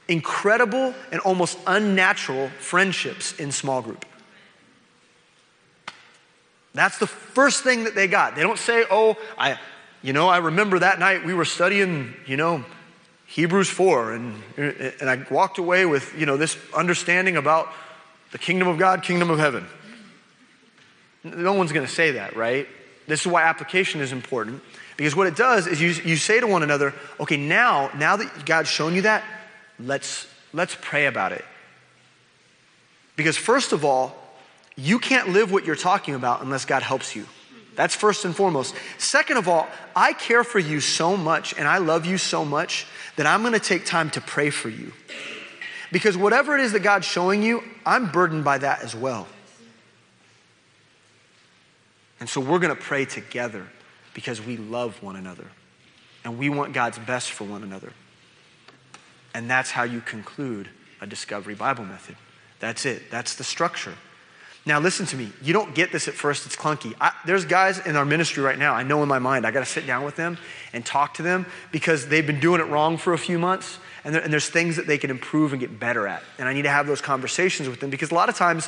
[0.08, 4.06] incredible and almost unnatural friendships in small group.
[6.74, 8.36] That's the first thing that they got.
[8.36, 9.60] They don't say, oh, I,
[10.02, 12.64] you know, I remember that night we were studying, you know,
[13.32, 17.72] Hebrews 4, and, and I walked away with, you know, this understanding about
[18.34, 19.66] the kingdom of God, kingdom of heaven.
[21.24, 22.68] No one's going to say that, right?
[23.08, 24.62] This is why application is important.
[24.98, 28.46] Because what it does is you, you say to one another, okay, now, now that
[28.46, 29.24] God's shown you that,
[29.80, 31.46] let's, let's pray about it.
[33.16, 34.14] Because first of all,
[34.76, 37.26] you can't live what you're talking about unless God helps you.
[37.76, 38.76] That's first and foremost.
[38.98, 42.86] Second of all, I care for you so much and I love you so much
[43.16, 44.94] that I'm going to take time to pray for you.
[45.92, 49.28] Because whatever it is that God's showing you, I'm burdened by that as well.
[52.20, 53.68] And so we're going to pray together
[54.14, 55.48] because we love one another
[56.24, 57.94] and we want God's best for one another.
[59.34, 60.70] And that's how you conclude
[61.02, 62.16] a Discovery Bible method.
[62.60, 63.96] That's it, that's the structure.
[64.64, 65.32] Now, listen to me.
[65.42, 66.94] You don't get this at first, it's clunky.
[67.02, 69.62] I, there's guys in our ministry right now, I know in my mind, I got
[69.62, 70.38] to sit down with them
[70.72, 74.14] and talk to them because they've been doing it wrong for a few months and,
[74.14, 76.22] there, and there's things that they can improve and get better at.
[76.38, 78.68] And I need to have those conversations with them because a lot of times,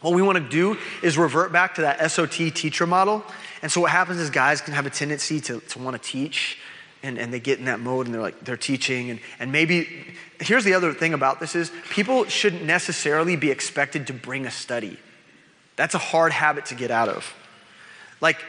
[0.00, 3.24] what we want to do is revert back to that SOT teacher model.
[3.62, 6.58] And so what happens is guys can have a tendency to, to want to teach
[7.02, 9.10] and, and they get in that mode and they're like, they're teaching.
[9.10, 9.88] And, and maybe,
[10.40, 14.50] here's the other thing about this is people shouldn't necessarily be expected to bring a
[14.50, 14.98] study.
[15.78, 17.32] That's a hard habit to get out of.
[18.20, 18.44] Like,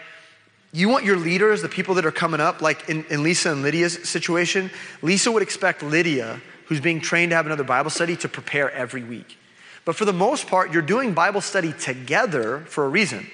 [0.73, 3.61] you want your leaders, the people that are coming up, like in, in Lisa and
[3.61, 4.72] Lydia's situation,
[5.03, 9.03] Lisa would expect Lydia, who's being trained to have another Bible study, to prepare every
[9.03, 9.38] week.
[9.85, 13.27] But for the most part, you're doing Bible study together for a reason.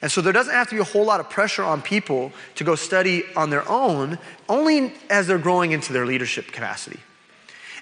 [0.00, 2.64] And so there doesn't have to be a whole lot of pressure on people to
[2.64, 7.00] go study on their own, only as they're growing into their leadership capacity.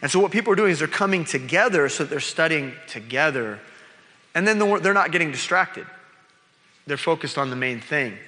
[0.02, 3.60] And so what people are doing is they're coming together so that they're studying together.
[4.36, 5.86] And then they're not getting distracted.
[6.86, 8.18] They're focused on the main thing.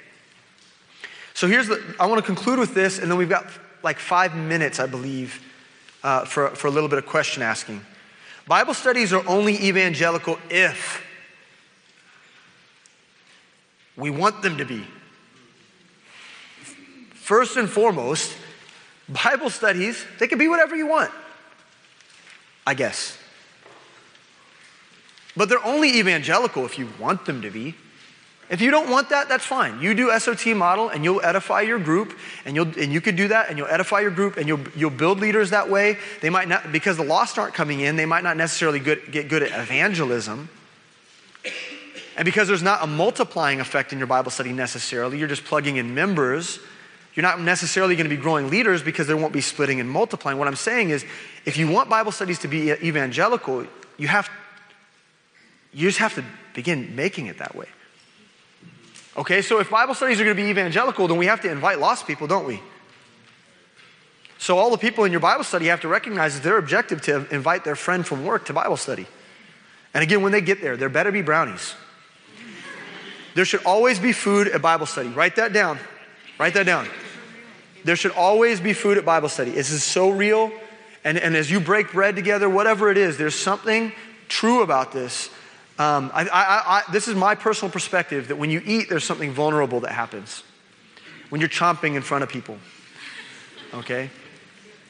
[1.35, 3.47] So here's the, I want to conclude with this, and then we've got
[3.83, 5.39] like five minutes, I believe,
[6.03, 7.83] uh, for, for a little bit of question asking.
[8.47, 11.05] Bible studies are only evangelical if
[13.95, 14.85] we want them to be.
[17.13, 18.35] First and foremost,
[19.11, 21.11] Bible studies, they can be whatever you want.
[22.67, 23.18] I guess.
[25.39, 27.77] But they're only evangelical if you want them to be.
[28.51, 29.81] If you don't want that, that's fine.
[29.81, 33.29] You do SOT model and you'll edify your group and you'll and you could do
[33.29, 35.97] that and you'll edify your group and you'll you'll build leaders that way.
[36.23, 39.29] They might not because the lost aren't coming in, they might not necessarily good, get
[39.29, 40.49] good at evangelism.
[42.17, 45.77] And because there's not a multiplying effect in your Bible study necessarily, you're just plugging
[45.77, 46.59] in members.
[47.15, 50.37] You're not necessarily going to be growing leaders because there won't be splitting and multiplying.
[50.37, 51.05] What I'm saying is,
[51.45, 53.67] if you want Bible studies to be evangelical,
[53.99, 54.29] you have
[55.73, 56.25] you just have to
[56.55, 57.67] begin making it that way.
[59.17, 61.81] Okay, so if Bible studies are going to be evangelical, then we have to invite
[61.81, 62.61] lost people, don't we?
[64.39, 67.27] So all the people in your Bible study have to recognize it's their objective to
[67.35, 69.07] invite their friend from work to Bible study.
[69.93, 71.75] And again, when they get there, there better be brownies.
[73.35, 75.09] There should always be food at Bible study.
[75.09, 75.79] Write that down.
[76.39, 76.89] Write that down.
[77.85, 79.51] There should always be food at Bible study.
[79.51, 80.53] This is so real.
[81.05, 83.93] And, and as you break bread together, whatever it is, there's something
[84.29, 85.31] true about this
[85.79, 86.29] um, I, I,
[86.79, 90.43] I, this is my personal perspective that when you eat, there's something vulnerable that happens.
[91.29, 92.59] When you're chomping in front of people,
[93.75, 94.11] okay?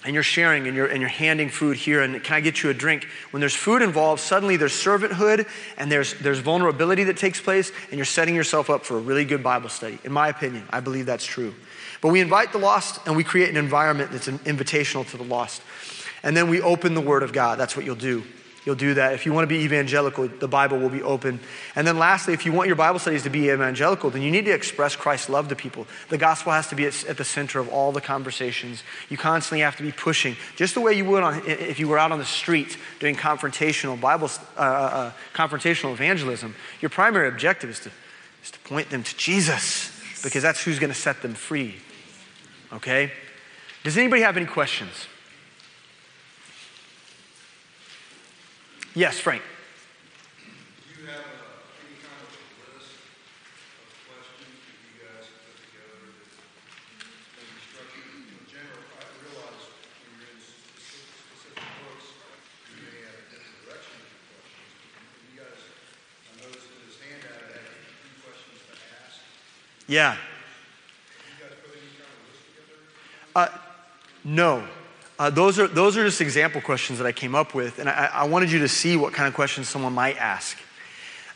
[0.04, 2.70] And you're sharing and you're, and you're handing food here, and can I get you
[2.70, 3.06] a drink?
[3.32, 5.46] When there's food involved, suddenly there's servanthood
[5.76, 9.24] and there's, there's vulnerability that takes place, and you're setting yourself up for a really
[9.24, 9.98] good Bible study.
[10.04, 11.54] In my opinion, I believe that's true.
[12.00, 15.60] But we invite the lost and we create an environment that's invitational to the lost.
[16.22, 17.58] And then we open the Word of God.
[17.58, 18.22] That's what you'll do.
[18.68, 19.14] You'll do that.
[19.14, 21.40] If you want to be evangelical, the Bible will be open.
[21.74, 24.44] And then lastly, if you want your Bible studies to be evangelical, then you need
[24.44, 25.86] to express Christ's love to people.
[26.10, 28.82] The gospel has to be at, the center of all the conversations.
[29.08, 31.98] You constantly have to be pushing, just the way you would on, if you were
[31.98, 36.54] out on the street doing confrontational Bible, uh, uh, uh, confrontational evangelism.
[36.82, 37.90] Your primary objective is to,
[38.44, 41.76] is to point them to Jesus because that's who's going to set them free.
[42.74, 43.12] Okay?
[43.82, 45.06] Does anybody have any questions?
[48.98, 49.46] Yes, Frank.
[50.42, 51.38] Do you have a,
[51.86, 56.26] any kind of list of questions that you guys put together that
[57.38, 58.82] maybe structured in general?
[58.98, 59.70] I realize
[60.02, 62.10] when you're in specific, specific books,
[62.74, 64.66] you may have different directions of questions.
[65.30, 69.22] You guys, I noticed in this handout, it had a few questions to ask.
[69.86, 70.18] Yeah.
[70.18, 72.82] You guys put any kind of list together?
[73.38, 73.46] Uh,
[74.26, 74.66] no.
[75.18, 78.08] Uh, those, are, those are just example questions that I came up with, and I,
[78.12, 80.56] I wanted you to see what kind of questions someone might ask.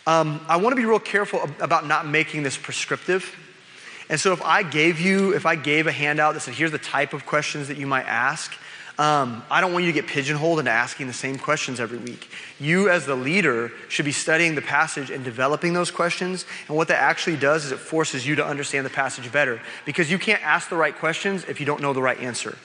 [0.07, 3.37] Um, I want to be real careful about not making this prescriptive.
[4.09, 6.79] And so if I gave you, if I gave a handout that said, here's the
[6.79, 8.53] type of questions that you might ask,
[8.99, 12.29] um, I don't want you to get pigeonholed into asking the same questions every week.
[12.61, 16.45] You, as the leader, should be studying the passage and developing those questions.
[16.69, 20.11] And what that actually does is it forces you to understand the passage better because
[20.11, 22.57] you can't ask the right questions if you don't know the right answer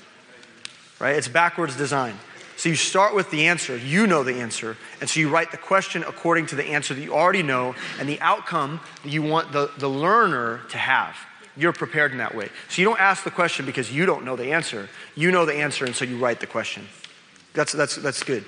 [0.99, 1.15] right?
[1.15, 2.15] It's backwards design.
[2.57, 5.57] So you start with the answer, you know the answer, and so you write the
[5.57, 9.51] question according to the answer that you already know and the outcome that you want
[9.51, 11.15] the, the learner to have.
[11.55, 12.49] You're prepared in that way.
[12.69, 14.89] So you don't ask the question because you don't know the answer.
[15.13, 16.87] You know the answer, and so you write the question.
[17.53, 18.43] That's, that's, that's good.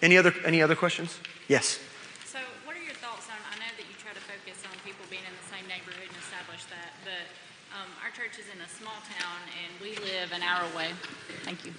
[0.00, 1.18] Any other, any other questions?
[1.48, 1.78] Yes.
[2.24, 3.38] So, what are your thoughts on?
[3.50, 6.18] I know that you try to focus on people being in the same neighborhood and
[6.22, 7.26] establish that, but
[7.74, 10.88] um, our church is in a small town and we live an hour away.
[11.44, 11.72] Thank you.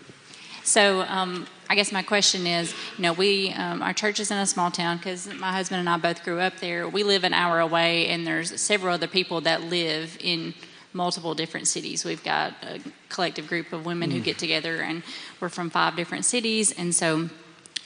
[0.63, 4.37] So um, I guess my question is, you know, we um, our church is in
[4.37, 6.87] a small town because my husband and I both grew up there.
[6.87, 10.53] We live an hour away, and there's several other people that live in
[10.93, 12.03] multiple different cities.
[12.03, 12.79] We've got a
[13.09, 14.13] collective group of women mm.
[14.13, 15.03] who get together, and
[15.39, 17.29] we're from five different cities, and so.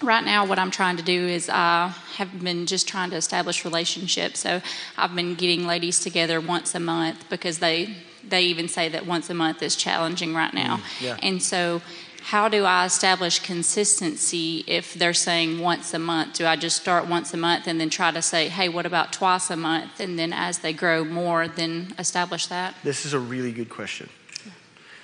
[0.01, 3.63] Right now, what I'm trying to do is I have been just trying to establish
[3.63, 4.41] relationships.
[4.41, 4.59] So
[4.97, 7.95] I've been getting ladies together once a month because they
[8.27, 10.77] they even say that once a month is challenging right now.
[10.77, 11.17] Mm, yeah.
[11.21, 11.81] And so,
[12.21, 16.35] how do I establish consistency if they're saying once a month?
[16.35, 19.11] Do I just start once a month and then try to say, hey, what about
[19.11, 19.99] twice a month?
[19.99, 22.75] And then as they grow more, then establish that?
[22.83, 24.09] This is a really good question.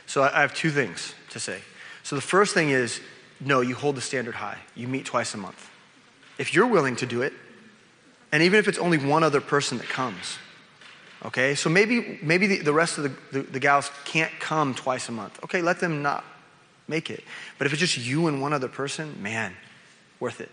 [0.05, 1.59] So, I have two things to say.
[2.03, 3.01] So, the first thing is
[3.39, 4.57] no, you hold the standard high.
[4.75, 5.69] You meet twice a month.
[6.37, 7.33] If you're willing to do it,
[8.31, 10.37] and even if it's only one other person that comes,
[11.25, 15.09] Okay, so maybe, maybe the, the rest of the, the, the gals can't come twice
[15.09, 15.43] a month.
[15.43, 16.23] Okay, let them not
[16.87, 17.23] make it.
[17.57, 19.53] But if it's just you and one other person, man,
[20.19, 20.49] worth it.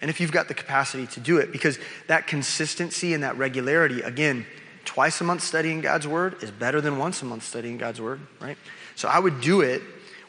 [0.00, 4.02] And if you've got the capacity to do it, because that consistency and that regularity,
[4.02, 4.44] again,
[4.84, 8.20] twice a month studying God's word is better than once a month studying God's word,
[8.40, 8.58] right?
[8.96, 9.82] So I would do it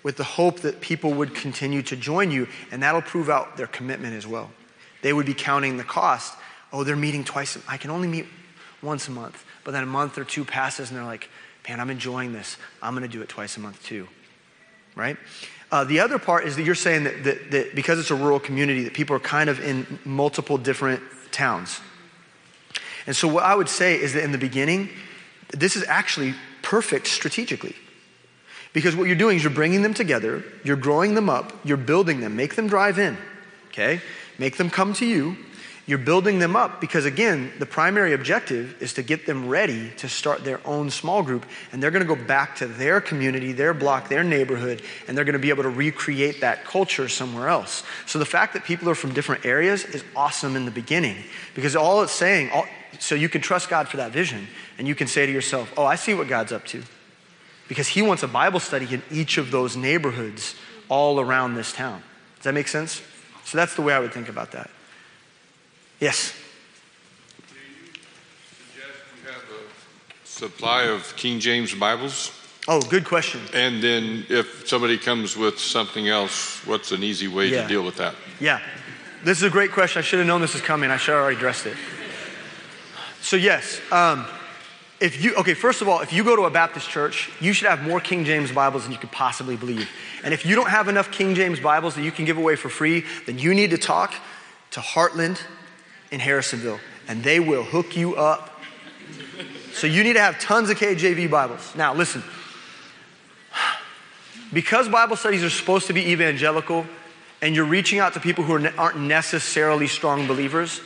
[0.03, 3.67] with the hope that people would continue to join you, and that'll prove out their
[3.67, 4.51] commitment as well.
[5.01, 6.35] They would be counting the cost.
[6.71, 7.57] Oh, they're meeting twice.
[7.67, 8.27] I can only meet
[8.83, 9.43] once a month.
[9.63, 11.29] But then a month or two passes and they're like,
[11.67, 12.57] man, I'm enjoying this.
[12.81, 14.07] I'm going to do it twice a month too.
[14.95, 15.17] right?
[15.71, 18.39] Uh, the other part is that you're saying that, that, that because it's a rural
[18.39, 21.79] community, that people are kind of in multiple different towns.
[23.07, 24.89] And so, what I would say is that in the beginning,
[25.49, 27.75] this is actually perfect strategically.
[28.71, 32.21] Because what you're doing is you're bringing them together, you're growing them up, you're building
[32.21, 33.17] them, make them drive in,
[33.67, 34.01] okay?
[34.39, 35.37] Make them come to you.
[35.85, 40.07] You're building them up because, again, the primary objective is to get them ready to
[40.07, 41.45] start their own small group.
[41.73, 45.25] And they're going to go back to their community, their block, their neighborhood, and they're
[45.25, 47.83] going to be able to recreate that culture somewhere else.
[48.05, 51.17] So the fact that people are from different areas is awesome in the beginning
[51.53, 52.65] because all it's saying, all,
[52.99, 54.47] so you can trust God for that vision
[54.77, 56.81] and you can say to yourself, oh, I see what God's up to.
[57.67, 60.55] Because He wants a Bible study in each of those neighborhoods
[60.87, 62.01] all around this town.
[62.37, 63.01] Does that make sense?
[63.43, 64.69] So that's the way I would think about that.
[66.03, 66.33] Yes.
[67.47, 67.93] Do you
[68.73, 68.91] suggest
[69.23, 72.33] we have a supply of King James Bibles?
[72.67, 73.39] Oh, good question.
[73.53, 77.61] And then if somebody comes with something else, what's an easy way Yeah.
[77.61, 78.15] to deal with that?
[78.41, 78.59] Yeah.
[79.23, 79.99] This is a great question.
[79.99, 80.91] I should have known this was coming.
[80.91, 81.77] I should have already addressed it.
[83.21, 83.79] So, yes.
[83.89, 84.25] Um,
[84.99, 87.69] if you, okay, first of all, if you go to a Baptist church, you should
[87.69, 89.89] have more King James Bibles than you could possibly believe.
[90.21, 92.67] And if you don't have enough King James Bibles that you can give away for
[92.67, 94.13] free, then you need to talk
[94.71, 95.39] to Heartland
[96.13, 98.61] in Harrisonville, and they will hook you up.
[99.73, 101.73] So, you need to have tons of KJV Bibles.
[101.75, 102.23] Now, listen.
[104.53, 106.85] Because Bible studies are supposed to be evangelical,
[107.41, 110.79] and you're reaching out to people who are, aren't necessarily strong believers,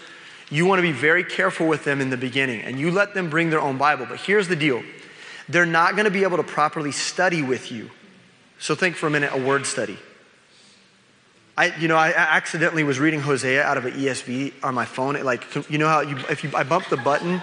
[0.49, 3.29] you want to be very careful with them in the beginning and you let them
[3.29, 4.05] bring their own Bible.
[4.09, 4.81] But here's the deal
[5.49, 7.89] they're not going to be able to properly study with you.
[8.59, 9.97] So think for a minute a word study.
[11.57, 15.15] I, you know, I accidentally was reading Hosea out of an ESV on my phone.
[15.15, 17.41] It like, you know how you, if you, I bumped the button,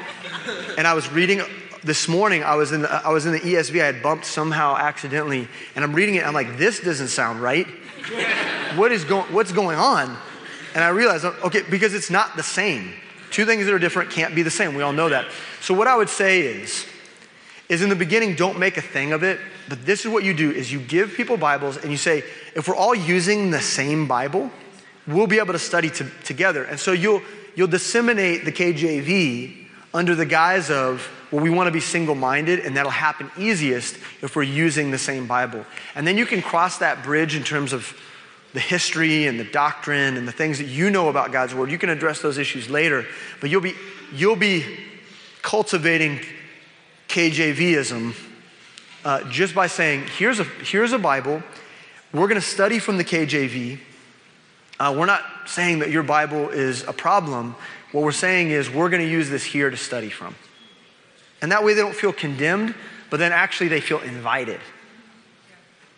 [0.79, 1.43] and I was reading
[1.83, 2.45] this morning.
[2.45, 3.83] I was in the, I was in the ESV.
[3.83, 6.25] I had bumped somehow accidentally, and I'm reading it.
[6.25, 7.67] I'm like, this doesn't sound right.
[8.77, 9.33] What is going?
[9.33, 10.17] What's going on?
[10.77, 12.93] And I realized, okay, because it's not the same.
[13.33, 14.77] Two things that are different can't be the same.
[14.77, 15.27] We all know that.
[15.61, 16.87] So what I would say is,
[17.75, 19.39] is in the beginning, don't make a thing of it.
[19.69, 22.25] But this is what you do: is you give people Bibles and you say,
[22.55, 24.51] if we're all using the same Bible,
[25.07, 26.65] we'll be able to study to, together.
[26.65, 27.23] And so you'll
[27.55, 32.77] you'll disseminate the KJV under the guise of, well, we want to be single-minded, and
[32.77, 35.65] that'll happen easiest if we're using the same Bible.
[35.95, 37.97] And then you can cross that bridge in terms of
[38.55, 41.71] the history and the doctrine and the things that you know about God's word.
[41.71, 43.07] You can address those issues later,
[43.41, 43.75] but you'll be
[44.13, 44.65] you'll be
[45.43, 46.21] cultivating
[47.15, 48.13] KJVism
[49.05, 51.45] uh, just by saying, here's a, here's a Bible.
[52.13, 53.79] We're going to study from the KJV.
[54.81, 57.55] Uh, we're not saying that your Bible is a problem.
[57.93, 60.35] What we're saying is we're going to use this here to study from.
[61.41, 62.75] And that way they don't feel condemned,
[63.11, 64.61] but then actually they feel invited.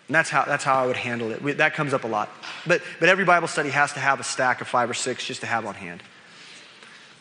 [0.08, 1.40] And that's how, that's how I would handle it.
[1.40, 2.28] We, that comes up a lot.
[2.66, 5.40] But, but every Bible study has to have a stack of five or six just
[5.40, 6.02] to have on hand.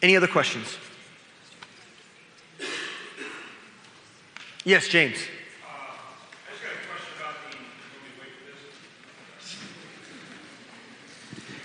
[0.02, 0.76] Any other questions?
[4.68, 5.20] Yes, James.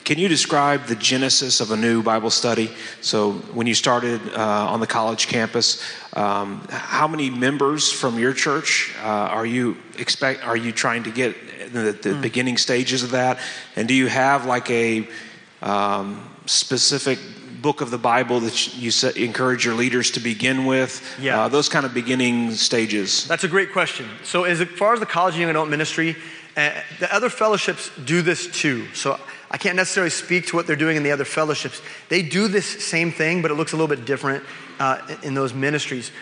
[0.04, 2.70] Can you describe the genesis of a new Bible study?
[3.00, 5.82] So, when you started uh, on the college campus,
[6.12, 10.44] um, how many members from your church uh, are you expect?
[10.44, 13.38] Are you trying to get in the, the beginning stages of that?
[13.76, 15.08] And do you have like a
[15.62, 17.18] um, specific
[17.60, 21.02] book of the Bible that you set, encourage your leaders to begin with?
[21.20, 21.42] Yeah.
[21.42, 23.26] Uh, those kind of beginning stages.
[23.26, 24.08] That's a great question.
[24.24, 26.16] So, as far as the college and young adult ministry,
[26.56, 28.86] uh, the other fellowships do this too.
[28.94, 29.18] So,
[29.50, 31.82] I can't necessarily speak to what they're doing in the other fellowships.
[32.08, 34.44] They do this same thing, but it looks a little bit different
[34.78, 36.12] uh, in those ministries.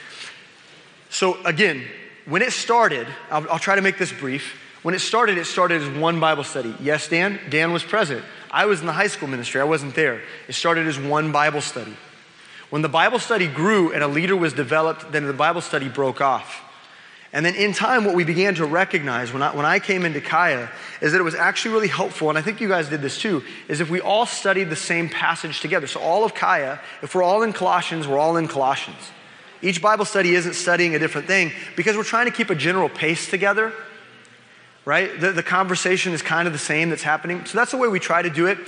[1.11, 1.85] So, again,
[2.25, 4.59] when it started, I'll, I'll try to make this brief.
[4.83, 6.75] When it started, it started as one Bible study.
[6.81, 7.39] Yes, Dan?
[7.51, 8.25] Dan was present.
[8.51, 10.23] I was in the high school ministry, I wasn't there.
[10.49, 11.97] It started as one Bible study.
[12.71, 16.21] When the Bible study grew and a leader was developed, then the Bible study broke
[16.21, 16.65] off.
[17.33, 20.21] And then in time, what we began to recognize when I, when I came into
[20.21, 20.71] Kaya
[21.03, 23.43] is that it was actually really helpful, and I think you guys did this too,
[23.69, 25.87] is if we all studied the same passage together.
[25.87, 29.11] So, all of Kaya, if we're all in Colossians, we're all in Colossians.
[29.61, 32.89] Each Bible study isn't studying a different thing because we're trying to keep a general
[32.89, 33.75] pace together,
[34.89, 35.21] right?
[35.21, 37.45] The, the conversation is kind of the same that's happening.
[37.45, 38.59] So, that's the way we try to do it.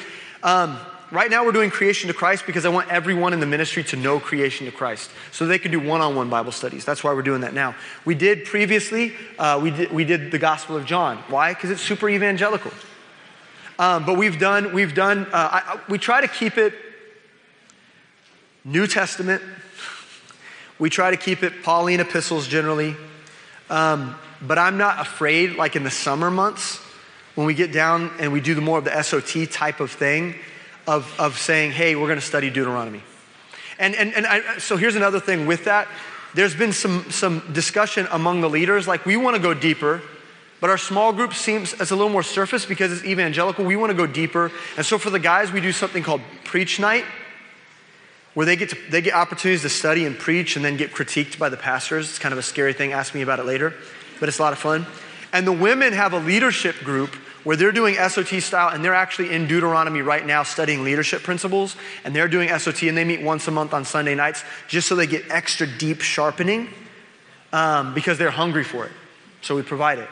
[0.43, 0.79] Um,
[1.13, 3.97] Right now, we're doing creation to Christ because I want everyone in the ministry to
[3.97, 6.85] know creation to Christ so they can do one on one Bible studies.
[6.85, 7.75] That's why we're doing that now.
[8.05, 11.17] We did previously, uh, we, did, we did the Gospel of John.
[11.27, 11.53] Why?
[11.53, 12.71] Because it's super evangelical.
[13.81, 16.75] Um, but we've done, we've done, uh, I, we try to keep it
[18.65, 19.43] New Testament.
[20.79, 22.95] We try to keep it Pauline epistles generally.
[23.69, 26.79] Um, but I'm not afraid, like in the summer months,
[27.35, 30.35] when we get down and we do the more of the SOT type of thing,
[30.87, 33.03] of, of saying, hey, we're going to study Deuteronomy.
[33.79, 35.89] And, and, and I, so here's another thing with that.
[36.35, 40.03] There's been some, some discussion among the leaders, like we want to go deeper,
[40.61, 43.65] but our small group seems it's a little more surface because it's evangelical.
[43.65, 44.53] We want to go deeper.
[44.77, 47.05] And so for the guys, we do something called preach night,
[48.35, 51.39] where they get, to, they get opportunities to study and preach and then get critiqued
[51.39, 52.11] by the pastors.
[52.11, 52.93] It's kind of a scary thing.
[52.93, 53.75] Ask me about it later,
[54.21, 54.87] but it's a lot of fun.
[55.33, 57.15] And the women have a leadership group
[57.45, 61.77] where they're doing SOT style and they're actually in Deuteronomy right now studying leadership principles.
[62.05, 64.95] And they're doing SOT and they meet once a month on Sunday nights just so
[64.95, 66.69] they get extra deep sharpening
[67.53, 68.93] um, because they're hungry for it.
[69.41, 70.09] So we provide it.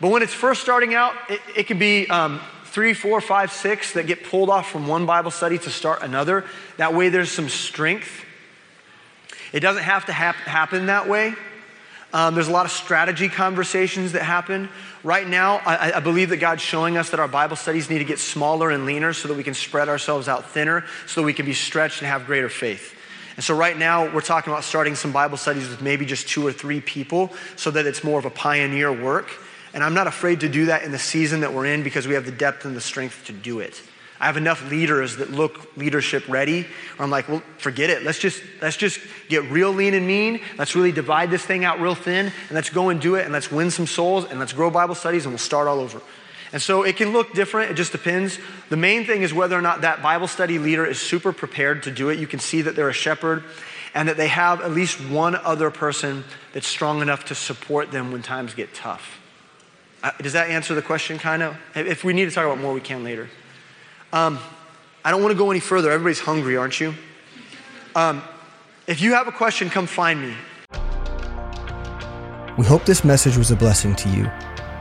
[0.00, 3.92] But when it's first starting out, it, it can be um, three, four, five, six
[3.92, 6.44] that get pulled off from one Bible study to start another.
[6.78, 8.24] That way there's some strength.
[9.52, 11.34] It doesn't have to hap- happen that way.
[12.12, 14.68] Um, there's a lot of strategy conversations that happen.
[15.02, 18.04] Right now, I, I, believe that God's showing us that our Bible studies need to
[18.04, 21.32] get smaller and leaner so that we can spread ourselves out thinner, so that we
[21.32, 22.94] can be stretched and have greater faith.
[23.36, 26.46] And so, right now, we're talking about starting some Bible studies with maybe just two
[26.46, 29.30] or three people so that it's more of a pioneer work.
[29.72, 32.12] And I'm not afraid to do that in the season that we're in because we
[32.12, 33.80] have the depth and the strength to do it.
[34.22, 36.64] I have enough leaders that look leadership ready.
[37.00, 38.04] I'm like, well, forget it.
[38.04, 40.40] Let's just let's just get real lean and mean.
[40.56, 43.32] Let's really divide this thing out real thin, and let's go and do it, and
[43.32, 46.00] let's win some souls, and let's grow Bible studies, and we'll start all over.
[46.52, 47.72] And so it can look different.
[47.72, 48.38] It just depends.
[48.68, 51.90] The main thing is whether or not that Bible study leader is super prepared to
[51.90, 52.20] do it.
[52.20, 53.42] You can see that they're a shepherd,
[53.92, 56.22] and that they have at least one other person
[56.52, 59.18] that's strong enough to support them when times get tough.
[60.00, 61.56] Uh, does that answer the question, kind of?
[61.74, 63.28] If we need to talk about more, we can later.
[64.12, 64.38] Um,
[65.04, 65.90] I don't want to go any further.
[65.90, 66.94] Everybody's hungry, aren't you?
[67.94, 68.22] Um,
[68.86, 70.34] if you have a question, come find me.
[72.58, 74.30] We hope this message was a blessing to you.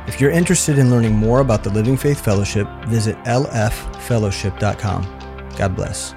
[0.08, 5.52] If you're interested in learning more about the Living Faith Fellowship, visit lffellowship.com.
[5.58, 6.14] God bless.